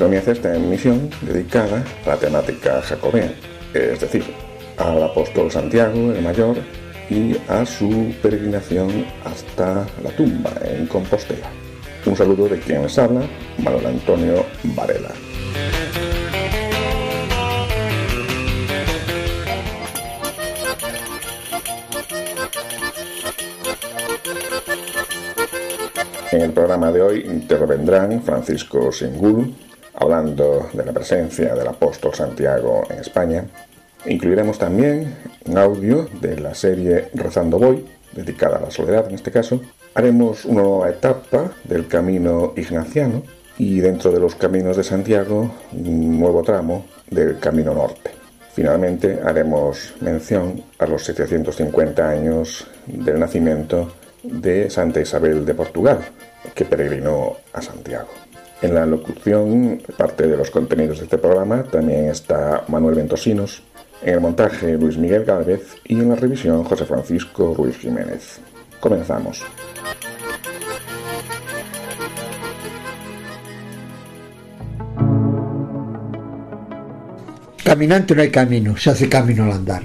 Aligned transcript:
Comienza 0.00 0.32
esta 0.32 0.56
emisión 0.56 1.10
dedicada 1.20 1.84
a 2.06 2.08
la 2.08 2.16
temática 2.16 2.80
jacobea, 2.80 3.30
es 3.74 4.00
decir, 4.00 4.24
al 4.78 5.02
apóstol 5.02 5.50
Santiago 5.50 6.12
el 6.12 6.22
Mayor 6.22 6.56
y 7.10 7.36
a 7.48 7.66
su 7.66 8.14
peregrinación 8.22 9.04
hasta 9.26 9.86
la 10.02 10.10
tumba 10.16 10.52
en 10.64 10.86
Compostela. 10.86 11.50
Un 12.06 12.16
saludo 12.16 12.48
de 12.48 12.58
quien 12.58 12.82
les 12.82 12.98
habla, 12.98 13.20
Manuel 13.58 13.86
Antonio 13.86 14.46
Varela. 14.74 15.10
En 26.32 26.40
el 26.40 26.52
programa 26.52 26.90
de 26.90 27.02
hoy 27.02 27.26
intervendrán 27.26 28.22
Francisco 28.22 28.90
Singul, 28.92 29.52
hablando 30.00 30.68
de 30.72 30.84
la 30.84 30.92
presencia 30.92 31.54
del 31.54 31.68
apóstol 31.68 32.14
Santiago 32.14 32.82
en 32.90 32.98
España. 32.98 33.44
Incluiremos 34.06 34.58
también 34.58 35.14
un 35.44 35.58
audio 35.58 36.08
de 36.20 36.40
la 36.40 36.54
serie 36.54 37.08
Rezando 37.14 37.58
Voy, 37.58 37.84
dedicada 38.12 38.56
a 38.56 38.62
la 38.62 38.70
soledad 38.70 39.08
en 39.08 39.14
este 39.14 39.30
caso. 39.30 39.60
Haremos 39.94 40.46
una 40.46 40.62
nueva 40.62 40.88
etapa 40.88 41.52
del 41.64 41.86
camino 41.86 42.54
ignaciano 42.56 43.22
y 43.58 43.80
dentro 43.80 44.10
de 44.10 44.20
los 44.20 44.34
caminos 44.34 44.78
de 44.78 44.84
Santiago 44.84 45.50
un 45.72 46.18
nuevo 46.18 46.42
tramo 46.42 46.86
del 47.10 47.38
camino 47.38 47.74
norte. 47.74 48.10
Finalmente 48.54 49.20
haremos 49.22 49.94
mención 50.00 50.62
a 50.78 50.86
los 50.86 51.04
750 51.04 52.08
años 52.08 52.66
del 52.86 53.20
nacimiento 53.20 53.92
de 54.22 54.70
Santa 54.70 55.00
Isabel 55.00 55.44
de 55.44 55.54
Portugal, 55.54 55.98
que 56.54 56.64
peregrinó 56.64 57.36
a 57.52 57.60
Santiago. 57.60 58.08
En 58.62 58.74
la 58.74 58.84
locución, 58.84 59.80
parte 59.96 60.26
de 60.26 60.36
los 60.36 60.50
contenidos 60.50 60.98
de 60.98 61.04
este 61.04 61.16
programa, 61.16 61.62
también 61.62 62.10
está 62.10 62.64
Manuel 62.68 62.94
Ventosinos, 62.94 63.62
en 64.02 64.14
el 64.14 64.20
montaje 64.20 64.76
Luis 64.76 64.98
Miguel 64.98 65.24
Gálvez 65.24 65.76
y 65.84 65.94
en 65.94 66.10
la 66.10 66.14
revisión 66.14 66.62
José 66.64 66.84
Francisco 66.84 67.54
Ruiz 67.56 67.78
Jiménez. 67.78 68.38
Comenzamos. 68.78 69.42
Caminante 77.64 78.14
no 78.14 78.22
hay 78.22 78.30
camino, 78.30 78.76
se 78.76 78.90
hace 78.90 79.08
camino 79.08 79.44
al 79.44 79.52
andar. 79.52 79.82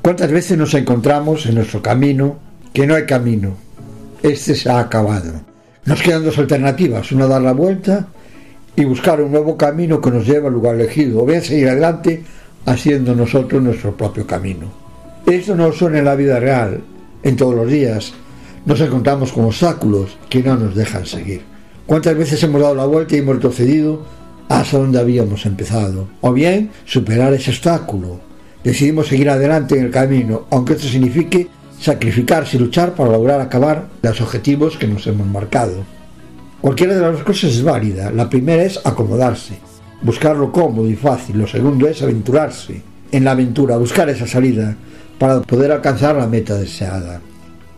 ¿Cuántas 0.00 0.30
veces 0.30 0.56
nos 0.56 0.72
encontramos 0.74 1.44
en 1.46 1.56
nuestro 1.56 1.82
camino 1.82 2.38
que 2.72 2.86
no 2.86 2.94
hay 2.94 3.04
camino? 3.04 3.56
Este 4.22 4.54
se 4.54 4.70
ha 4.70 4.78
acabado. 4.78 5.53
Nos 5.86 6.00
quedan 6.00 6.24
dos 6.24 6.38
alternativas, 6.38 7.12
una 7.12 7.26
dar 7.26 7.42
la 7.42 7.52
vuelta 7.52 8.08
y 8.74 8.84
buscar 8.84 9.20
un 9.20 9.30
nuevo 9.30 9.56
camino 9.56 10.00
que 10.00 10.10
nos 10.10 10.26
lleve 10.26 10.46
al 10.46 10.54
lugar 10.54 10.76
elegido, 10.76 11.22
o 11.22 11.26
bien 11.26 11.42
seguir 11.42 11.68
adelante 11.68 12.22
haciendo 12.64 13.14
nosotros 13.14 13.62
nuestro 13.62 13.94
propio 13.94 14.26
camino. 14.26 14.72
Esto 15.26 15.54
no 15.54 15.72
suena 15.72 15.98
en 15.98 16.06
la 16.06 16.14
vida 16.14 16.40
real, 16.40 16.80
en 17.22 17.36
todos 17.36 17.54
los 17.54 17.70
días. 17.70 18.14
Nos 18.64 18.80
encontramos 18.80 19.32
con 19.32 19.44
obstáculos 19.44 20.16
que 20.30 20.42
no 20.42 20.56
nos 20.56 20.74
dejan 20.74 21.04
seguir. 21.04 21.42
¿Cuántas 21.84 22.16
veces 22.16 22.42
hemos 22.42 22.62
dado 22.62 22.74
la 22.74 22.86
vuelta 22.86 23.14
y 23.14 23.18
hemos 23.18 23.36
retrocedido 23.36 24.06
hasta 24.48 24.78
donde 24.78 24.98
habíamos 24.98 25.44
empezado? 25.44 26.08
O 26.22 26.32
bien 26.32 26.70
superar 26.86 27.34
ese 27.34 27.50
obstáculo. 27.50 28.20
Decidimos 28.62 29.08
seguir 29.08 29.28
adelante 29.28 29.78
en 29.78 29.84
el 29.84 29.90
camino, 29.90 30.46
aunque 30.50 30.72
esto 30.72 30.88
signifique 30.88 31.46
sacrificarse 31.80 32.56
y 32.56 32.60
luchar 32.60 32.94
para 32.94 33.12
lograr 33.12 33.40
acabar 33.40 33.88
los 34.02 34.20
objetivos 34.20 34.76
que 34.76 34.86
nos 34.86 35.06
hemos 35.06 35.26
marcado. 35.26 35.84
Cualquiera 36.60 36.94
de 36.94 37.00
las 37.00 37.12
dos 37.12 37.24
cosas 37.24 37.50
es 37.50 37.62
válida. 37.62 38.10
La 38.10 38.30
primera 38.30 38.62
es 38.62 38.80
acomodarse, 38.84 39.58
buscar 40.02 40.36
lo 40.36 40.50
cómodo 40.50 40.88
y 40.88 40.96
fácil. 40.96 41.38
Lo 41.38 41.46
segundo 41.46 41.86
es 41.88 42.02
aventurarse 42.02 42.82
en 43.12 43.24
la 43.24 43.32
aventura, 43.32 43.76
buscar 43.76 44.08
esa 44.08 44.26
salida 44.26 44.74
para 45.18 45.42
poder 45.42 45.72
alcanzar 45.72 46.16
la 46.16 46.26
meta 46.26 46.56
deseada. 46.56 47.20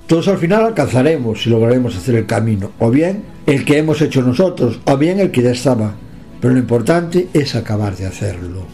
Todos 0.07 0.29
al 0.29 0.39
final 0.39 0.65
alcanzaremos 0.65 1.43
si 1.43 1.51
lograremos 1.51 1.97
hacer 1.97 2.15
el 2.15 2.27
camino, 2.27 2.71
o 2.79 2.91
bien 2.91 3.25
el 3.45 3.65
que 3.65 3.79
hemos 3.79 4.01
hecho 4.01 4.23
nosotros, 4.23 4.79
o 4.85 4.97
bien 4.97 5.19
el 5.19 5.33
que 5.33 5.43
ya 5.43 5.51
estaba. 5.51 5.95
Pero 6.41 6.55
lo 6.55 6.61
importante 6.61 7.29
es 7.33 7.57
acabar 7.57 7.97
de 7.97 8.07
hacerlo. 8.07 8.67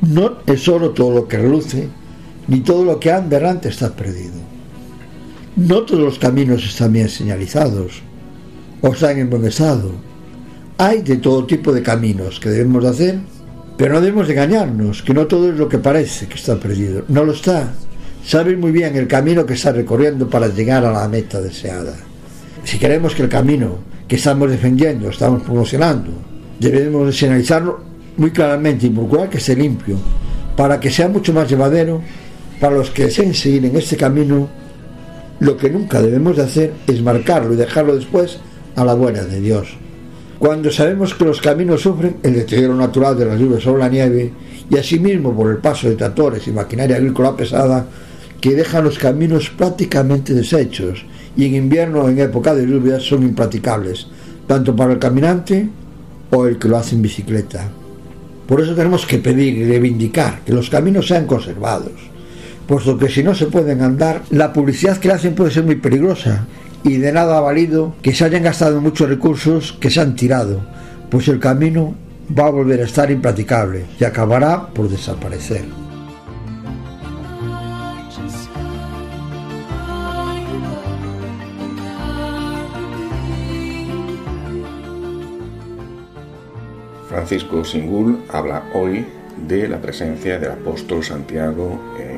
No 0.00 0.38
es 0.46 0.62
solo 0.62 0.90
todo 0.90 1.14
lo 1.14 1.28
que 1.28 1.36
reluce, 1.36 1.88
ni 2.48 2.60
todo 2.60 2.84
lo 2.84 2.98
que 2.98 3.12
anda 3.12 3.36
errante 3.36 3.68
está 3.68 3.94
perdido. 3.94 4.34
No 5.56 5.82
todos 5.82 6.00
los 6.00 6.18
caminos 6.18 6.64
están 6.64 6.92
bien 6.92 7.08
señalizados 7.08 8.02
o 8.80 8.88
están 8.88 9.18
en 9.18 9.30
buen 9.30 9.44
estado. 9.44 9.90
Hay 10.78 11.02
de 11.02 11.16
todo 11.16 11.46
tipo 11.46 11.72
de 11.72 11.82
caminos 11.82 12.40
que 12.40 12.48
debemos 12.48 12.84
de 12.84 12.90
hacer, 12.90 13.18
pero 13.76 13.94
no 13.94 14.00
debemos 14.00 14.26
de 14.26 14.34
engañarnos, 14.34 15.02
que 15.02 15.14
no 15.14 15.26
todo 15.26 15.50
es 15.50 15.56
lo 15.56 15.68
que 15.68 15.78
parece 15.78 16.26
que 16.26 16.34
está 16.34 16.58
perdido. 16.58 17.04
No 17.08 17.24
lo 17.24 17.32
está. 17.32 17.74
Sabes 18.24 18.58
muy 18.58 18.72
bien 18.72 18.96
el 18.96 19.08
camino 19.08 19.44
que 19.44 19.54
está 19.54 19.72
recorriendo 19.72 20.28
para 20.28 20.48
llegar 20.48 20.84
a 20.84 20.92
la 20.92 21.08
meta 21.08 21.40
deseada. 21.40 21.96
Si 22.64 22.78
queremos 22.78 23.14
que 23.14 23.22
el 23.22 23.28
camino 23.28 23.78
que 24.06 24.16
estamos 24.16 24.50
defendiendo, 24.50 25.10
estamos 25.10 25.42
promocionando, 25.42 26.12
debemos 26.58 27.06
de 27.06 27.12
señalizarlo 27.12 27.80
muy 28.16 28.30
claramente 28.30 28.86
y 28.86 28.90
procurar 28.90 29.28
que 29.28 29.38
esté 29.38 29.54
limpio, 29.54 29.96
para 30.56 30.80
que 30.80 30.90
sea 30.90 31.08
mucho 31.08 31.32
más 31.32 31.48
llevadero 31.48 32.00
para 32.60 32.76
los 32.76 32.90
que 32.90 33.04
deseen 33.04 33.34
seguir 33.34 33.64
en 33.64 33.76
este 33.76 33.96
camino, 33.96 34.48
lo 35.40 35.56
que 35.56 35.70
nunca 35.70 36.02
debemos 36.02 36.36
de 36.36 36.42
hacer 36.42 36.72
es 36.86 37.00
marcarlo 37.02 37.54
y 37.54 37.56
dejarlo 37.56 37.94
después 37.94 38.38
a 38.74 38.84
la 38.84 38.94
buena 38.94 39.22
de 39.22 39.40
Dios. 39.40 39.76
Cuando 40.38 40.70
sabemos 40.70 41.14
que 41.14 41.24
los 41.24 41.40
caminos 41.40 41.82
sufren 41.82 42.16
el 42.22 42.34
deterioro 42.34 42.74
natural 42.74 43.18
de 43.18 43.26
las 43.26 43.38
lluvias 43.40 43.62
sobre 43.62 43.82
la 43.82 43.88
nieve 43.88 44.32
y 44.70 44.76
asimismo 44.76 45.34
por 45.34 45.50
el 45.50 45.58
paso 45.58 45.88
de 45.88 45.96
tractores 45.96 46.46
y 46.46 46.52
maquinaria 46.52 46.96
agrícola 46.96 47.36
pesada 47.36 47.86
que 48.40 48.54
dejan 48.54 48.84
los 48.84 48.98
caminos 48.98 49.50
prácticamente 49.50 50.34
deshechos 50.34 51.04
y 51.36 51.46
en 51.46 51.54
invierno 51.56 52.02
o 52.02 52.08
en 52.08 52.20
época 52.20 52.54
de 52.54 52.66
lluvias 52.66 53.02
son 53.02 53.24
impracticables, 53.24 54.06
tanto 54.46 54.74
para 54.76 54.92
el 54.92 54.98
caminante 54.98 55.68
o 56.30 56.46
el 56.46 56.58
que 56.58 56.68
lo 56.68 56.76
hace 56.76 56.94
en 56.94 57.02
bicicleta. 57.02 57.68
Por 58.46 58.60
eso 58.60 58.74
tenemos 58.74 59.06
que 59.06 59.18
pedir 59.18 59.58
y 59.58 59.64
reivindicar 59.64 60.40
que 60.44 60.52
los 60.52 60.70
caminos 60.70 61.06
sean 61.06 61.26
conservados, 61.26 61.92
puesto 62.68 62.98
que 62.98 63.08
si 63.08 63.22
no 63.22 63.34
se 63.34 63.46
pueden 63.46 63.80
andar, 63.80 64.22
la 64.30 64.52
publicidad 64.52 64.98
que 64.98 65.10
hacen 65.10 65.34
puede 65.34 65.50
ser 65.50 65.64
muy 65.64 65.76
peligrosa 65.76 66.46
y 66.84 66.98
de 66.98 67.12
nada 67.12 67.38
ha 67.38 67.40
valido 67.40 67.96
que 68.02 68.14
se 68.14 68.26
hayan 68.26 68.42
gastado 68.42 68.80
muchos 68.82 69.08
recursos 69.08 69.72
que 69.80 69.90
se 69.90 70.00
han 70.00 70.14
tirado, 70.14 70.60
pues 71.10 71.26
el 71.28 71.40
camino 71.40 71.94
va 72.38 72.46
a 72.46 72.50
volver 72.50 72.82
a 72.82 72.84
estar 72.84 73.10
impracticable 73.10 73.86
y 73.98 74.04
acabará 74.04 74.66
por 74.66 74.90
desaparecer. 74.90 75.64
Francisco 87.08 87.64
Singul 87.64 88.18
habla 88.30 88.64
hoy 88.74 89.06
de 89.46 89.68
la 89.68 89.80
presencia 89.80 90.38
del 90.38 90.50
apóstol 90.50 91.02
Santiago 91.02 91.80
en 91.98 92.17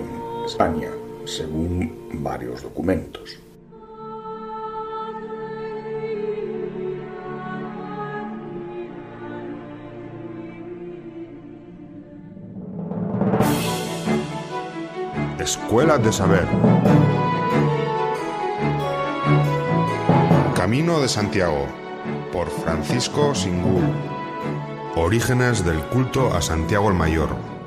España, 0.50 0.90
según 1.26 2.08
varios 2.12 2.64
documentos. 2.64 3.38
Escuela 15.38 15.98
de 15.98 16.12
Saber. 16.12 16.48
Camino 20.56 21.00
de 21.00 21.08
Santiago, 21.08 21.64
por 22.32 22.50
Francisco 22.50 23.36
Singul. 23.36 23.84
Orígenes 24.96 25.64
del 25.64 25.78
culto 25.90 26.34
a 26.34 26.42
Santiago 26.42 26.88
el 26.88 26.94
Mayor. 26.96 27.59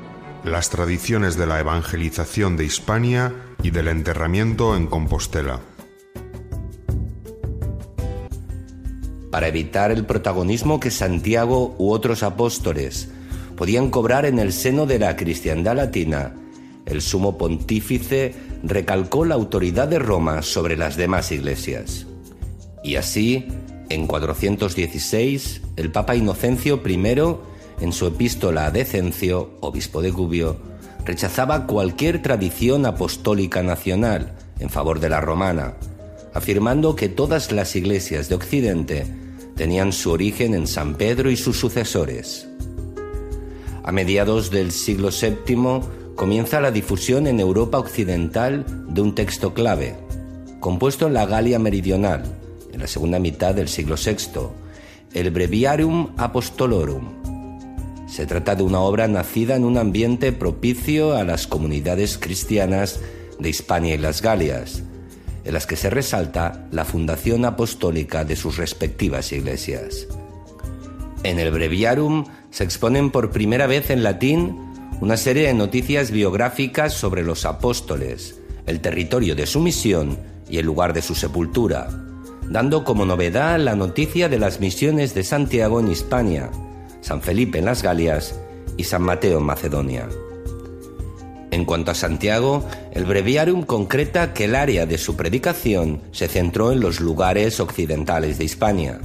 Las 0.44 0.70
tradiciones 0.70 1.36
de 1.36 1.46
la 1.46 1.58
evangelización 1.58 2.56
de 2.56 2.64
Hispania 2.64 3.32
y 3.62 3.70
del 3.70 3.88
enterramiento 3.88 4.76
en 4.76 4.86
Compostela. 4.86 5.60
para 9.34 9.48
evitar 9.48 9.90
el 9.90 10.06
protagonismo 10.06 10.78
que 10.78 10.92
Santiago 10.92 11.74
u 11.76 11.90
otros 11.90 12.22
apóstoles 12.22 13.08
podían 13.56 13.90
cobrar 13.90 14.26
en 14.26 14.38
el 14.38 14.52
seno 14.52 14.86
de 14.86 15.00
la 15.00 15.16
cristiandad 15.16 15.74
latina, 15.74 16.36
el 16.86 17.02
sumo 17.02 17.36
pontífice 17.36 18.32
recalcó 18.62 19.24
la 19.24 19.34
autoridad 19.34 19.88
de 19.88 19.98
Roma 19.98 20.42
sobre 20.42 20.76
las 20.76 20.96
demás 20.96 21.32
iglesias. 21.32 22.06
Y 22.84 22.94
así, 22.94 23.48
en 23.88 24.06
416, 24.06 25.62
el 25.74 25.90
Papa 25.90 26.14
Inocencio 26.14 26.80
I, 26.86 26.96
en 27.80 27.92
su 27.92 28.06
epístola 28.06 28.66
a 28.66 28.70
Decencio, 28.70 29.50
obispo 29.60 30.02
de 30.02 30.10
Gubbio, 30.10 30.56
rechazaba 31.04 31.66
cualquier 31.66 32.22
tradición 32.22 32.86
apostólica 32.86 33.62
nacional 33.62 34.32
en 34.58 34.70
favor 34.70 35.00
de 35.00 35.08
la 35.08 35.20
romana, 35.20 35.74
afirmando 36.32 36.96
que 36.96 37.08
todas 37.08 37.52
las 37.52 37.76
iglesias 37.76 38.28
de 38.28 38.34
Occidente 38.34 39.06
tenían 39.56 39.92
su 39.92 40.10
origen 40.10 40.54
en 40.54 40.66
San 40.66 40.94
Pedro 40.94 41.30
y 41.30 41.36
sus 41.36 41.58
sucesores. 41.58 42.48
A 43.82 43.92
mediados 43.92 44.50
del 44.50 44.72
siglo 44.72 45.10
VII 45.10 46.14
comienza 46.16 46.60
la 46.60 46.70
difusión 46.70 47.26
en 47.26 47.40
Europa 47.40 47.78
Occidental 47.78 48.64
de 48.88 49.00
un 49.00 49.14
texto 49.14 49.52
clave, 49.52 49.94
compuesto 50.60 51.06
en 51.06 51.14
la 51.14 51.26
Galia 51.26 51.58
Meridional, 51.58 52.24
en 52.72 52.80
la 52.80 52.86
segunda 52.86 53.18
mitad 53.18 53.54
del 53.54 53.68
siglo 53.68 53.96
VI, 53.96 54.40
el 55.12 55.30
Breviarium 55.30 56.14
Apostolorum. 56.16 57.23
Se 58.14 58.26
trata 58.26 58.54
de 58.54 58.62
una 58.62 58.78
obra 58.78 59.08
nacida 59.08 59.56
en 59.56 59.64
un 59.64 59.76
ambiente 59.76 60.30
propicio 60.30 61.16
a 61.16 61.24
las 61.24 61.48
comunidades 61.48 62.16
cristianas 62.16 63.00
de 63.40 63.48
Hispania 63.48 63.96
y 63.96 63.98
las 63.98 64.22
Galias, 64.22 64.84
en 65.44 65.52
las 65.52 65.66
que 65.66 65.74
se 65.74 65.90
resalta 65.90 66.68
la 66.70 66.84
fundación 66.84 67.44
apostólica 67.44 68.24
de 68.24 68.36
sus 68.36 68.56
respectivas 68.56 69.32
iglesias. 69.32 70.06
En 71.24 71.40
el 71.40 71.50
Breviarium 71.50 72.24
se 72.50 72.62
exponen 72.62 73.10
por 73.10 73.32
primera 73.32 73.66
vez 73.66 73.90
en 73.90 74.04
latín 74.04 74.60
una 75.00 75.16
serie 75.16 75.48
de 75.48 75.54
noticias 75.54 76.12
biográficas 76.12 76.94
sobre 76.94 77.24
los 77.24 77.44
apóstoles, 77.44 78.38
el 78.66 78.78
territorio 78.78 79.34
de 79.34 79.46
su 79.46 79.58
misión 79.58 80.20
y 80.48 80.58
el 80.58 80.66
lugar 80.66 80.92
de 80.92 81.02
su 81.02 81.16
sepultura, 81.16 81.88
dando 82.48 82.84
como 82.84 83.06
novedad 83.06 83.58
la 83.58 83.74
noticia 83.74 84.28
de 84.28 84.38
las 84.38 84.60
misiones 84.60 85.14
de 85.14 85.24
Santiago 85.24 85.80
en 85.80 85.88
Hispania, 85.90 86.52
San 87.04 87.20
Felipe 87.20 87.58
en 87.58 87.66
las 87.66 87.82
Galias 87.82 88.34
y 88.78 88.84
San 88.84 89.02
Mateo 89.02 89.36
en 89.36 89.44
Macedonia. 89.44 90.08
En 91.50 91.66
cuanto 91.66 91.90
a 91.90 91.94
Santiago, 91.94 92.64
el 92.92 93.04
breviarium 93.04 93.62
concreta 93.62 94.32
que 94.32 94.46
el 94.46 94.54
área 94.54 94.86
de 94.86 94.96
su 94.96 95.14
predicación 95.14 96.00
se 96.12 96.28
centró 96.28 96.72
en 96.72 96.80
los 96.80 97.00
lugares 97.00 97.60
occidentales 97.60 98.38
de 98.38 98.44
Hispania, 98.44 99.00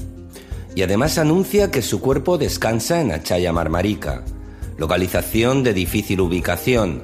y 0.75 0.81
además 0.81 1.18
anuncia 1.18 1.72
que 1.72 1.81
su 1.81 2.00
cuerpo 2.00 2.38
descansa 2.38 3.01
en 3.01 3.12
Achaya 3.12 3.51
Marmarica, 3.51 4.24
localización 4.78 5.63
de 5.63 5.74
difícil 5.74 6.22
ubicación, 6.22 7.04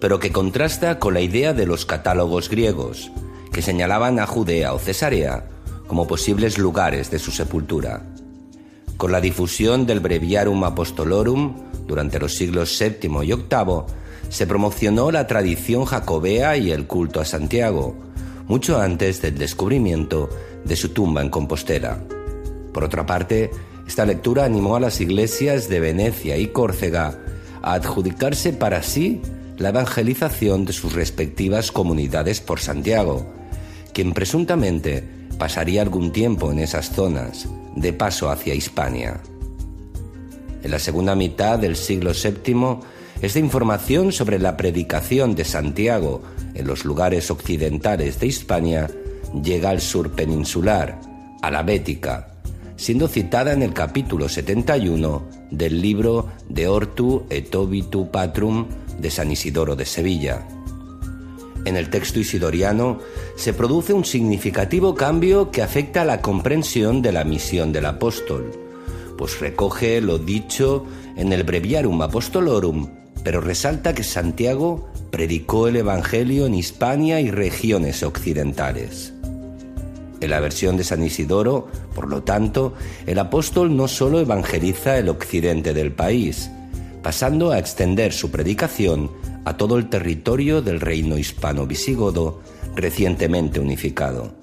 pero 0.00 0.20
que 0.20 0.30
contrasta 0.30 1.00
con 1.00 1.14
la 1.14 1.22
idea 1.22 1.54
de 1.54 1.66
los 1.66 1.86
catálogos 1.86 2.48
griegos, 2.48 3.10
que 3.52 3.62
señalaban 3.62 4.20
a 4.20 4.28
Judea 4.28 4.74
o 4.74 4.78
Cesarea 4.78 5.48
como 5.88 6.06
posibles 6.06 6.56
lugares 6.56 7.10
de 7.10 7.18
su 7.18 7.32
sepultura. 7.32 8.04
Con 8.96 9.12
la 9.12 9.20
difusión 9.20 9.84
del 9.84 10.00
Breviarum 10.00 10.64
Apostolorum 10.64 11.54
durante 11.86 12.18
los 12.18 12.34
siglos 12.34 12.76
VII 12.78 12.98
y 13.02 13.08
VIII, 13.08 13.82
se 14.30 14.46
promocionó 14.46 15.10
la 15.10 15.26
tradición 15.26 15.84
jacobea 15.84 16.56
y 16.56 16.70
el 16.70 16.86
culto 16.86 17.20
a 17.20 17.24
Santiago, 17.24 17.94
mucho 18.48 18.80
antes 18.80 19.20
del 19.20 19.36
descubrimiento 19.36 20.30
de 20.64 20.76
su 20.76 20.90
tumba 20.90 21.20
en 21.20 21.28
Compostela. 21.28 21.98
Por 22.72 22.84
otra 22.84 23.04
parte, 23.04 23.50
esta 23.86 24.04
lectura 24.04 24.44
animó 24.44 24.76
a 24.76 24.80
las 24.80 25.00
iglesias 25.00 25.68
de 25.68 25.80
Venecia 25.80 26.38
y 26.38 26.48
Córcega 26.48 27.18
a 27.62 27.74
adjudicarse 27.74 28.52
para 28.52 28.82
sí 28.82 29.20
la 29.58 29.68
evangelización 29.68 30.64
de 30.64 30.72
sus 30.72 30.94
respectivas 30.94 31.70
comunidades 31.70 32.40
por 32.40 32.60
Santiago, 32.60 33.26
quien 33.92 34.12
presuntamente 34.12 35.15
pasaría 35.38 35.82
algún 35.82 36.12
tiempo 36.12 36.50
en 36.50 36.58
esas 36.58 36.90
zonas, 36.90 37.48
de 37.74 37.92
paso 37.92 38.30
hacia 38.30 38.54
Hispania. 38.54 39.20
En 40.62 40.70
la 40.70 40.78
segunda 40.78 41.14
mitad 41.14 41.58
del 41.58 41.76
siglo 41.76 42.12
VII, 42.12 42.78
esta 43.22 43.38
información 43.38 44.12
sobre 44.12 44.38
la 44.38 44.56
predicación 44.56 45.34
de 45.34 45.44
Santiago 45.44 46.22
en 46.54 46.66
los 46.66 46.84
lugares 46.84 47.30
occidentales 47.30 48.18
de 48.20 48.26
Hispania 48.26 48.90
llega 49.42 49.70
al 49.70 49.80
sur 49.80 50.10
peninsular, 50.12 51.00
a 51.42 51.50
la 51.50 51.62
Bética, 51.62 52.28
siendo 52.76 53.08
citada 53.08 53.52
en 53.52 53.62
el 53.62 53.72
capítulo 53.72 54.28
71 54.28 55.22
del 55.50 55.80
libro 55.80 56.28
De 56.48 56.68
Ortu 56.68 57.24
et 57.30 57.54
Obitu 57.54 58.10
Patrum 58.10 58.66
de 58.98 59.10
San 59.10 59.30
Isidoro 59.30 59.76
de 59.76 59.84
Sevilla. 59.84 60.55
En 61.66 61.76
el 61.76 61.90
texto 61.90 62.20
isidoriano 62.20 63.00
se 63.34 63.52
produce 63.52 63.92
un 63.92 64.04
significativo 64.04 64.94
cambio 64.94 65.50
que 65.50 65.62
afecta 65.62 66.02
a 66.02 66.04
la 66.04 66.22
comprensión 66.22 67.02
de 67.02 67.10
la 67.10 67.24
misión 67.24 67.72
del 67.72 67.86
apóstol, 67.86 68.52
pues 69.18 69.40
recoge 69.40 70.00
lo 70.00 70.18
dicho 70.18 70.86
en 71.16 71.32
el 71.32 71.42
Breviarum 71.42 72.00
Apostolorum, 72.00 72.88
pero 73.24 73.40
resalta 73.40 73.96
que 73.96 74.04
Santiago 74.04 74.88
predicó 75.10 75.66
el 75.66 75.74
Evangelio 75.74 76.46
en 76.46 76.54
Hispania 76.54 77.20
y 77.20 77.32
regiones 77.32 78.04
occidentales. 78.04 79.12
En 80.20 80.30
la 80.30 80.38
versión 80.38 80.76
de 80.76 80.84
San 80.84 81.02
Isidoro, 81.02 81.66
por 81.96 82.08
lo 82.08 82.22
tanto, 82.22 82.74
el 83.06 83.18
apóstol 83.18 83.76
no 83.76 83.88
solo 83.88 84.20
evangeliza 84.20 84.98
el 84.98 85.08
occidente 85.08 85.74
del 85.74 85.90
país, 85.90 86.48
pasando 87.02 87.50
a 87.50 87.58
extender 87.58 88.12
su 88.12 88.30
predicación 88.30 89.10
a 89.46 89.56
todo 89.56 89.78
el 89.78 89.88
territorio 89.88 90.60
del 90.60 90.80
reino 90.80 91.16
hispano-visigodo 91.16 92.40
recientemente 92.74 93.60
unificado. 93.60 94.34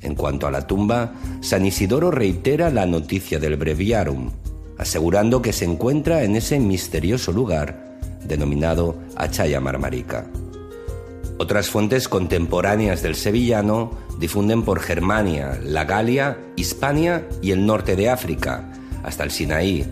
En 0.00 0.14
cuanto 0.14 0.46
a 0.46 0.50
la 0.50 0.66
tumba, 0.66 1.12
San 1.42 1.66
Isidoro 1.66 2.10
reitera 2.10 2.70
la 2.70 2.86
noticia 2.86 3.38
del 3.38 3.56
breviarum, 3.56 4.30
asegurando 4.78 5.42
que 5.42 5.52
se 5.52 5.66
encuentra 5.66 6.24
en 6.24 6.34
ese 6.34 6.58
misterioso 6.58 7.30
lugar 7.30 7.98
denominado 8.24 8.96
Achaya 9.16 9.60
Marmarica. 9.60 10.26
Otras 11.38 11.68
fuentes 11.68 12.08
contemporáneas 12.08 13.02
del 13.02 13.16
sevillano 13.16 13.90
difunden 14.18 14.62
por 14.62 14.80
Germania, 14.80 15.60
la 15.62 15.84
Galia, 15.84 16.38
Hispania 16.56 17.28
y 17.42 17.50
el 17.50 17.66
norte 17.66 17.96
de 17.96 18.08
África, 18.08 18.72
hasta 19.02 19.24
el 19.24 19.30
Sinaí, 19.30 19.84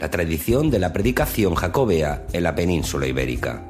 la 0.00 0.10
tradición 0.10 0.68
de 0.70 0.80
la 0.80 0.92
predicación 0.92 1.54
jacobea 1.54 2.26
en 2.32 2.42
la 2.42 2.56
península 2.56 3.06
ibérica. 3.06 3.62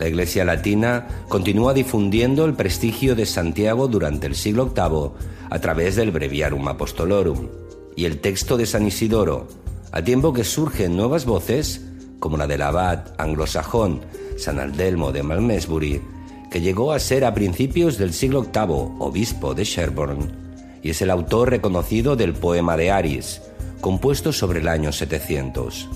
La 0.00 0.08
Iglesia 0.08 0.46
Latina 0.46 1.06
continúa 1.28 1.74
difundiendo 1.74 2.46
el 2.46 2.54
prestigio 2.54 3.14
de 3.14 3.26
Santiago 3.26 3.86
durante 3.86 4.26
el 4.26 4.34
siglo 4.34 4.72
VIII 4.74 5.10
a 5.50 5.58
través 5.58 5.94
del 5.94 6.10
Breviarum 6.10 6.66
Apostolorum 6.68 7.48
y 7.96 8.06
el 8.06 8.18
texto 8.18 8.56
de 8.56 8.64
San 8.64 8.86
Isidoro, 8.86 9.46
a 9.92 10.02
tiempo 10.02 10.32
que 10.32 10.42
surgen 10.42 10.96
nuevas 10.96 11.26
voces, 11.26 11.84
como 12.18 12.38
la 12.38 12.46
del 12.46 12.62
abad 12.62 13.12
anglosajón 13.18 14.00
San 14.38 14.58
Aldelmo 14.58 15.12
de 15.12 15.22
Malmesbury, 15.22 16.00
que 16.50 16.62
llegó 16.62 16.92
a 16.92 16.98
ser 16.98 17.26
a 17.26 17.34
principios 17.34 17.98
del 17.98 18.14
siglo 18.14 18.44
VIII 18.44 18.96
obispo 19.00 19.54
de 19.54 19.64
Sherborne, 19.64 20.30
y 20.82 20.90
es 20.90 21.02
el 21.02 21.10
autor 21.10 21.50
reconocido 21.50 22.16
del 22.16 22.32
poema 22.32 22.78
de 22.78 22.90
Aris, 22.90 23.42
compuesto 23.82 24.32
sobre 24.32 24.60
el 24.60 24.68
año 24.68 24.92
700. 24.92 25.90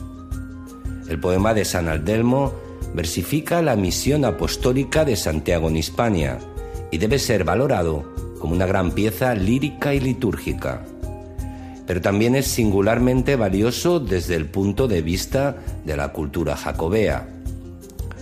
El 1.09 1.19
poema 1.21 1.55
de 1.55 1.65
San 1.65 1.89
Aldelmo 1.89 2.64
versifica 2.95 3.61
la 3.61 3.77
misión 3.77 4.25
apostólica 4.25 5.05
de 5.05 5.17
Santiago 5.17 5.69
en 5.69 5.77
Hispania 5.77 6.39
y 6.91 6.99
debe 6.99 7.19
ser 7.19 7.45
valorado 7.45 8.05
como 8.39 8.55
una 8.55 8.67
gran 8.67 8.93
pieza 8.93 9.35
lírica 9.35 9.95
y 9.95 10.01
litúrgica. 10.01 10.85
Pero 11.87 12.01
también 12.01 12.35
es 12.35 12.47
singularmente 12.47 13.37
valioso 13.37 14.01
desde 14.01 14.37
el 14.37 14.47
punto 14.47 14.89
de 14.89 15.03
vista 15.03 15.57
de 15.85 15.97
la 15.97 16.13
cultura 16.13 16.57
jacobea 16.57 17.29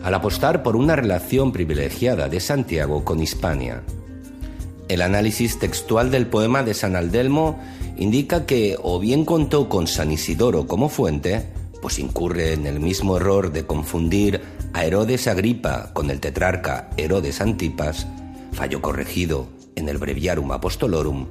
al 0.02 0.14
apostar 0.14 0.62
por 0.62 0.76
una 0.76 0.97
relación 0.97 1.52
privilegiada 1.52 2.29
de 2.29 2.41
Santiago 2.41 3.05
con 3.05 3.21
Hispania. 3.21 3.83
El 4.88 5.00
análisis 5.00 5.59
textual 5.59 6.11
del 6.11 6.26
poema 6.26 6.62
de 6.62 6.75
San 6.75 6.97
Aldelmo 6.97 7.61
indica 7.97 8.47
que 8.47 8.76
o 8.83 8.99
bien 8.99 9.25
contó 9.25 9.69
con 9.69 9.87
San 9.87 10.11
Isidoro 10.11 10.67
como 10.67 10.88
fuente, 10.88 11.47
pues 11.81 11.99
incurre 11.99 12.52
en 12.52 12.67
el 12.67 12.81
mismo 12.81 13.17
error 13.17 13.52
de 13.52 13.64
confundir 13.64 14.41
a 14.73 14.85
Herodes 14.85 15.29
Agripa 15.29 15.91
con 15.93 16.11
el 16.11 16.21
tetrarca 16.21 16.91
Herodes 16.97 17.41
Antipas, 17.41 18.07
fallo 18.52 18.81
corregido 18.81 19.49
en 19.76 19.88
el 19.88 19.99
Breviarum 19.99 20.52
Apostolorum, 20.52 21.26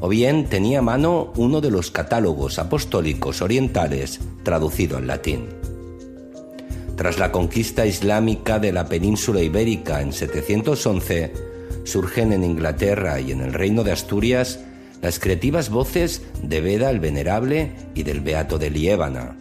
o 0.00 0.08
bien 0.08 0.48
tenía 0.48 0.80
a 0.80 0.82
mano 0.82 1.32
uno 1.36 1.60
de 1.60 1.70
los 1.70 1.90
catálogos 1.90 2.58
apostólicos 2.58 3.42
orientales 3.42 4.20
traducido 4.42 4.98
en 4.98 5.06
latín. 5.06 5.48
Tras 6.96 7.18
la 7.18 7.32
conquista 7.32 7.86
islámica 7.86 8.58
de 8.58 8.72
la 8.72 8.86
península 8.86 9.40
ibérica 9.40 10.02
en 10.02 10.12
711, 10.12 11.32
surgen 11.84 12.32
en 12.32 12.44
Inglaterra 12.44 13.20
y 13.20 13.32
en 13.32 13.40
el 13.40 13.52
Reino 13.52 13.84
de 13.84 13.92
Asturias 13.92 14.60
las 15.00 15.18
creativas 15.18 15.70
voces 15.70 16.22
de 16.42 16.60
Beda 16.60 16.90
el 16.90 17.00
Venerable 17.00 17.72
y 17.94 18.02
del 18.02 18.20
Beato 18.20 18.58
de 18.58 18.70
Liébana. 18.70 19.36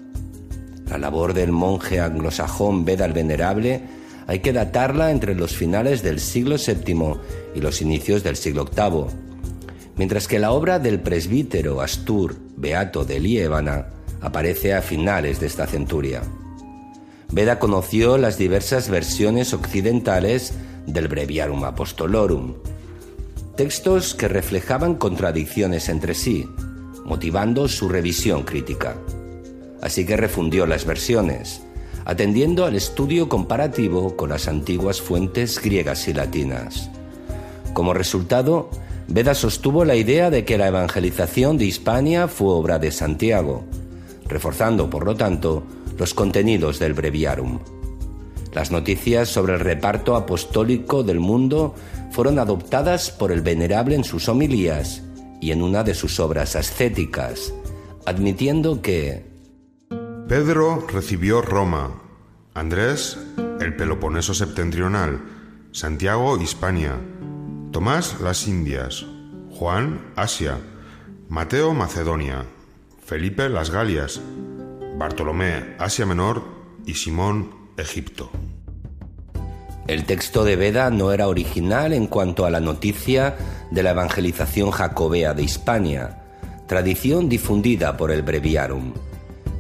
La 0.89 0.98
labor 0.98 1.34
del 1.34 1.51
monje 1.51 2.00
anglosajón 2.00 2.84
Beda 2.84 3.05
el 3.05 3.13
Venerable 3.13 3.81
hay 4.25 4.39
que 4.39 4.53
datarla 4.53 5.12
entre 5.12 5.36
los 5.36 5.55
finales 5.55 6.03
del 6.03 6.19
siglo 6.19 6.55
VII 6.55 7.15
y 7.55 7.62
los 7.62 7.81
inicios 7.81 8.24
del 8.24 8.36
siglo 8.36 8.65
VIII, 8.65 9.05
mientras 9.98 10.27
que 10.27 10.39
la 10.39 10.51
obra 10.51 10.79
del 10.79 11.00
presbítero 11.00 11.81
Astur 11.81 12.36
Beato 12.55 13.05
de 13.05 13.19
Liébana 13.19 13.88
aparece 14.22 14.74
a 14.74 14.81
finales 14.81 15.39
de 15.39 15.48
esta 15.48 15.67
centuria. 15.67 16.22
Beda 17.31 17.60
conoció 17.60 18.17
las 18.17 18.38
diversas 18.38 18.89
versiones 18.89 19.53
occidentales 19.53 20.53
del 20.88 21.08
Breviarum 21.08 21.63
Apostolorum, 21.63 22.55
textos 23.55 24.15
que 24.15 24.27
reflejaban 24.27 24.96
contradicciones 24.96 25.89
entre 25.89 26.15
sí, 26.15 26.48
motivando 27.05 27.67
su 27.67 27.89
revisión 27.89 28.43
crítica. 28.43 28.96
Así 29.81 30.05
que 30.05 30.17
refundió 30.17 30.65
las 30.65 30.86
versiones, 30.86 31.62
atendiendo 32.05 32.65
al 32.65 32.75
estudio 32.75 33.29
comparativo 33.29 34.15
con 34.15 34.29
las 34.29 34.48
antiguas 34.48 35.01
fuentes 35.01 35.62
griegas 35.62 36.07
y 36.07 36.13
latinas. 36.13 36.89
Como 37.74 37.93
resultado, 37.93 38.69
Beda 39.07 39.33
sostuvo 39.33 39.86
la 39.86 39.95
idea 39.95 40.29
de 40.29 40.45
que 40.45 40.57
la 40.57 40.67
evangelización 40.67 41.57
de 41.57 41.65
Hispania 41.65 42.27
fue 42.27 42.50
obra 42.50 42.77
de 42.77 42.91
Santiago, 42.91 43.63
reforzando, 44.27 44.89
por 44.89 45.05
lo 45.05 45.15
tanto, 45.15 45.63
los 45.98 46.13
contenidos 46.13 46.77
del 46.77 46.93
breviarum. 46.93 47.59
Las 48.53 48.71
noticias 48.71 49.29
sobre 49.29 49.53
el 49.53 49.59
reparto 49.59 50.15
apostólico 50.15 51.03
del 51.03 51.19
mundo 51.19 51.74
fueron 52.12 52.39
adoptadas 52.39 53.12
por 53.12 53.31
el 53.31 53.41
venerable 53.41 53.95
en 53.95 54.03
sus 54.03 54.29
homilías 54.29 55.03
y 55.41 55.51
en 55.51 55.62
una 55.62 55.83
de 55.83 55.95
sus 55.95 56.19
obras 56.19 56.55
ascéticas, 56.55 57.53
admitiendo 58.05 58.81
que 58.81 59.28
Pedro 60.29 60.86
recibió 60.88 61.41
Roma, 61.41 62.03
Andrés 62.53 63.17
el 63.59 63.75
Peloponeso 63.75 64.36
septentrional, 64.36 65.24
Santiago 65.71 66.39
Hispania, 66.39 67.00
Tomás 67.71 68.21
las 68.21 68.48
Indias, 68.48 69.07
Juan 69.50 70.13
Asia, 70.15 70.59
Mateo 71.29 71.74
Macedonia, 71.74 72.45
Felipe 73.03 73.50
las 73.50 73.71
Galias, 73.71 74.21
Bartolomé 75.00 75.75
Asia 75.79 76.05
Menor. 76.05 76.59
Y 76.86 76.93
Simón 76.93 77.51
Egipto. 77.77 78.31
El 79.88 80.05
texto 80.05 80.43
de 80.43 80.55
Beda 80.55 80.89
no 80.89 81.12
era 81.12 81.27
original 81.27 81.93
en 81.93 82.07
cuanto 82.07 82.45
a 82.45 82.50
la 82.50 82.59
noticia 82.59 83.36
de 83.69 83.83
la 83.83 83.91
evangelización 83.91 84.71
jacobea 84.71 85.33
de 85.33 85.43
Hispania, 85.43 86.24
tradición 86.67 87.29
difundida 87.29 87.98
por 87.98 88.12
el 88.12 88.24
Breviarum, 88.24 88.93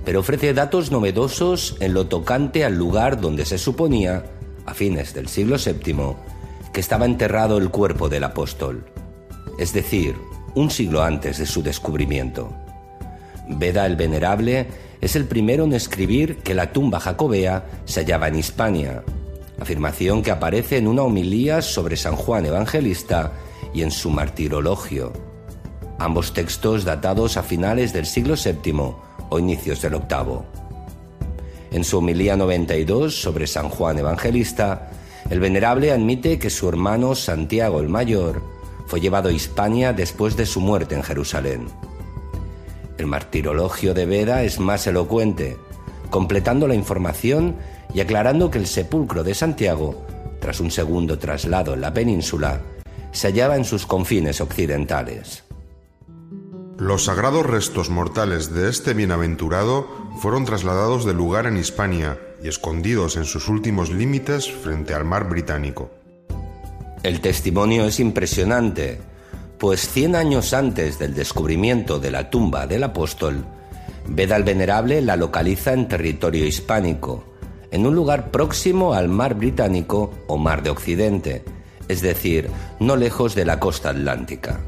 pero 0.09 0.21
ofrece 0.21 0.55
datos 0.55 0.89
novedosos 0.89 1.77
en 1.81 1.93
lo 1.93 2.07
tocante 2.07 2.65
al 2.65 2.75
lugar 2.75 3.21
donde 3.21 3.45
se 3.45 3.59
suponía, 3.59 4.25
a 4.65 4.73
fines 4.73 5.13
del 5.13 5.27
siglo 5.27 5.57
VII, 5.63 6.15
que 6.73 6.79
estaba 6.79 7.05
enterrado 7.05 7.59
el 7.59 7.69
cuerpo 7.69 8.09
del 8.09 8.23
apóstol, 8.23 8.85
es 9.59 9.71
decir, 9.71 10.15
un 10.55 10.71
siglo 10.71 11.03
antes 11.03 11.37
de 11.37 11.45
su 11.45 11.61
descubrimiento. 11.61 12.51
Beda 13.49 13.85
el 13.85 13.97
Venerable 13.97 14.65
es 14.99 15.15
el 15.15 15.25
primero 15.25 15.65
en 15.65 15.73
escribir 15.73 16.37
que 16.37 16.55
la 16.55 16.73
tumba 16.73 16.99
jacobea 16.99 17.65
se 17.85 17.99
hallaba 17.99 18.29
en 18.29 18.39
Hispania, 18.39 19.03
afirmación 19.59 20.23
que 20.23 20.31
aparece 20.31 20.77
en 20.77 20.87
una 20.87 21.03
homilía 21.03 21.61
sobre 21.61 21.97
San 21.97 22.15
Juan 22.15 22.47
Evangelista 22.47 23.33
y 23.75 23.83
en 23.83 23.91
su 23.91 24.09
martirologio, 24.09 25.13
ambos 25.99 26.33
textos 26.33 26.83
datados 26.83 27.37
a 27.37 27.43
finales 27.43 27.93
del 27.93 28.07
siglo 28.07 28.33
VII 28.43 29.08
o 29.29 29.39
inicios 29.39 29.81
del 29.81 29.93
VIII. 29.93 30.39
En 31.71 31.83
su 31.83 31.99
homilía 31.99 32.35
92 32.35 33.21
sobre 33.21 33.47
San 33.47 33.69
Juan 33.69 33.99
Evangelista, 33.99 34.91
el 35.29 35.39
venerable 35.39 35.91
admite 35.91 36.39
que 36.39 36.49
su 36.49 36.67
hermano 36.67 37.13
Santiago 37.13 37.79
el 37.79 37.89
Mayor 37.89 38.41
fue 38.87 38.99
llevado 38.99 39.29
a 39.29 39.31
Hispania 39.31 39.93
después 39.93 40.35
de 40.35 40.47
su 40.47 40.61
muerte 40.61 40.95
en 40.95 41.03
Jerusalén. 41.03 41.67
El 42.97 43.05
martirologio 43.05 43.93
de 43.93 44.07
Beda 44.07 44.43
es 44.43 44.59
más 44.59 44.87
elocuente, 44.87 45.57
completando 46.09 46.67
la 46.67 46.73
información 46.73 47.55
y 47.93 48.01
aclarando 48.01 48.49
que 48.49 48.57
el 48.57 48.65
sepulcro 48.65 49.23
de 49.23 49.35
Santiago, 49.35 50.03
tras 50.41 50.59
un 50.59 50.71
segundo 50.71 51.19
traslado 51.19 51.75
en 51.75 51.81
la 51.81 51.93
península, 51.93 52.61
se 53.11 53.27
hallaba 53.27 53.55
en 53.55 53.65
sus 53.65 53.85
confines 53.85 54.41
occidentales. 54.41 55.43
Los 56.79 57.03
sagrados 57.03 57.45
restos 57.45 57.89
mortales 57.89 58.53
de 58.53 58.69
este 58.69 58.93
bienaventurado 58.93 59.89
fueron 60.21 60.45
trasladados 60.45 61.03
de 61.03 61.13
lugar 61.13 61.45
en 61.45 61.57
Hispania 61.57 62.17
y 62.41 62.47
escondidos 62.47 63.17
en 63.17 63.25
sus 63.25 63.49
últimos 63.49 63.91
límites 63.91 64.49
frente 64.49 64.93
al 64.93 65.03
mar 65.03 65.27
británico. 65.27 65.91
El 67.03 67.19
testimonio 67.19 67.83
es 67.83 67.99
impresionante, 67.99 69.01
pues 69.57 69.89
cien 69.89 70.15
años 70.15 70.53
antes 70.53 70.97
del 70.99 71.13
descubrimiento 71.13 71.99
de 71.99 72.11
la 72.11 72.29
tumba 72.29 72.65
del 72.65 72.85
apóstol, 72.85 73.43
Beda 74.07 74.37
el 74.37 74.43
Venerable 74.43 75.01
la 75.01 75.17
localiza 75.17 75.73
en 75.73 75.89
territorio 75.89 76.45
hispánico, 76.45 77.25
en 77.71 77.85
un 77.85 77.93
lugar 77.93 78.31
próximo 78.31 78.93
al 78.93 79.09
mar 79.09 79.33
británico 79.33 80.13
o 80.27 80.37
mar 80.37 80.63
de 80.63 80.69
Occidente, 80.69 81.43
es 81.89 82.01
decir, 82.01 82.49
no 82.79 82.95
lejos 82.95 83.35
de 83.35 83.43
la 83.43 83.59
costa 83.59 83.89
atlántica. 83.89 84.61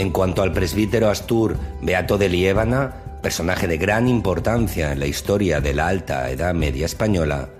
En 0.00 0.12
cuanto 0.12 0.40
al 0.40 0.54
presbítero 0.54 1.10
Astur 1.10 1.58
Beato 1.82 2.16
de 2.16 2.30
Liébana, 2.30 3.18
personaje 3.20 3.68
de 3.68 3.76
gran 3.76 4.08
importancia 4.08 4.92
en 4.92 4.98
la 4.98 5.06
historia 5.06 5.60
de 5.60 5.74
la 5.74 5.88
Alta 5.88 6.30
Edad 6.30 6.54
Media 6.54 6.86
española, 6.86 7.50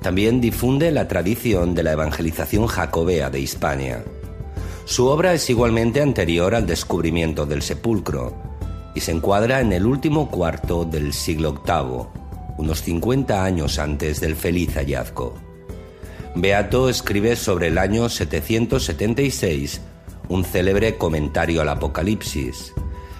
también 0.00 0.40
difunde 0.40 0.92
la 0.92 1.08
tradición 1.08 1.74
de 1.74 1.82
la 1.82 1.90
evangelización 1.90 2.68
jacobea 2.68 3.28
de 3.28 3.40
Hispania. 3.40 4.04
Su 4.84 5.08
obra 5.08 5.34
es 5.34 5.50
igualmente 5.50 6.00
anterior 6.00 6.54
al 6.54 6.64
descubrimiento 6.64 7.44
del 7.44 7.60
sepulcro 7.60 8.36
y 8.94 9.00
se 9.00 9.10
encuadra 9.10 9.60
en 9.60 9.72
el 9.72 9.84
último 9.84 10.30
cuarto 10.30 10.84
del 10.84 11.12
siglo 11.12 11.60
VIII, 11.66 12.06
unos 12.58 12.82
50 12.82 13.42
años 13.42 13.80
antes 13.80 14.20
del 14.20 14.36
feliz 14.36 14.76
hallazgo. 14.76 15.34
Beato 16.36 16.88
escribe 16.88 17.34
sobre 17.34 17.66
el 17.66 17.78
año 17.78 18.08
776 18.08 19.80
un 20.30 20.44
célebre 20.44 20.96
comentario 20.96 21.60
al 21.60 21.68
Apocalipsis, 21.68 22.72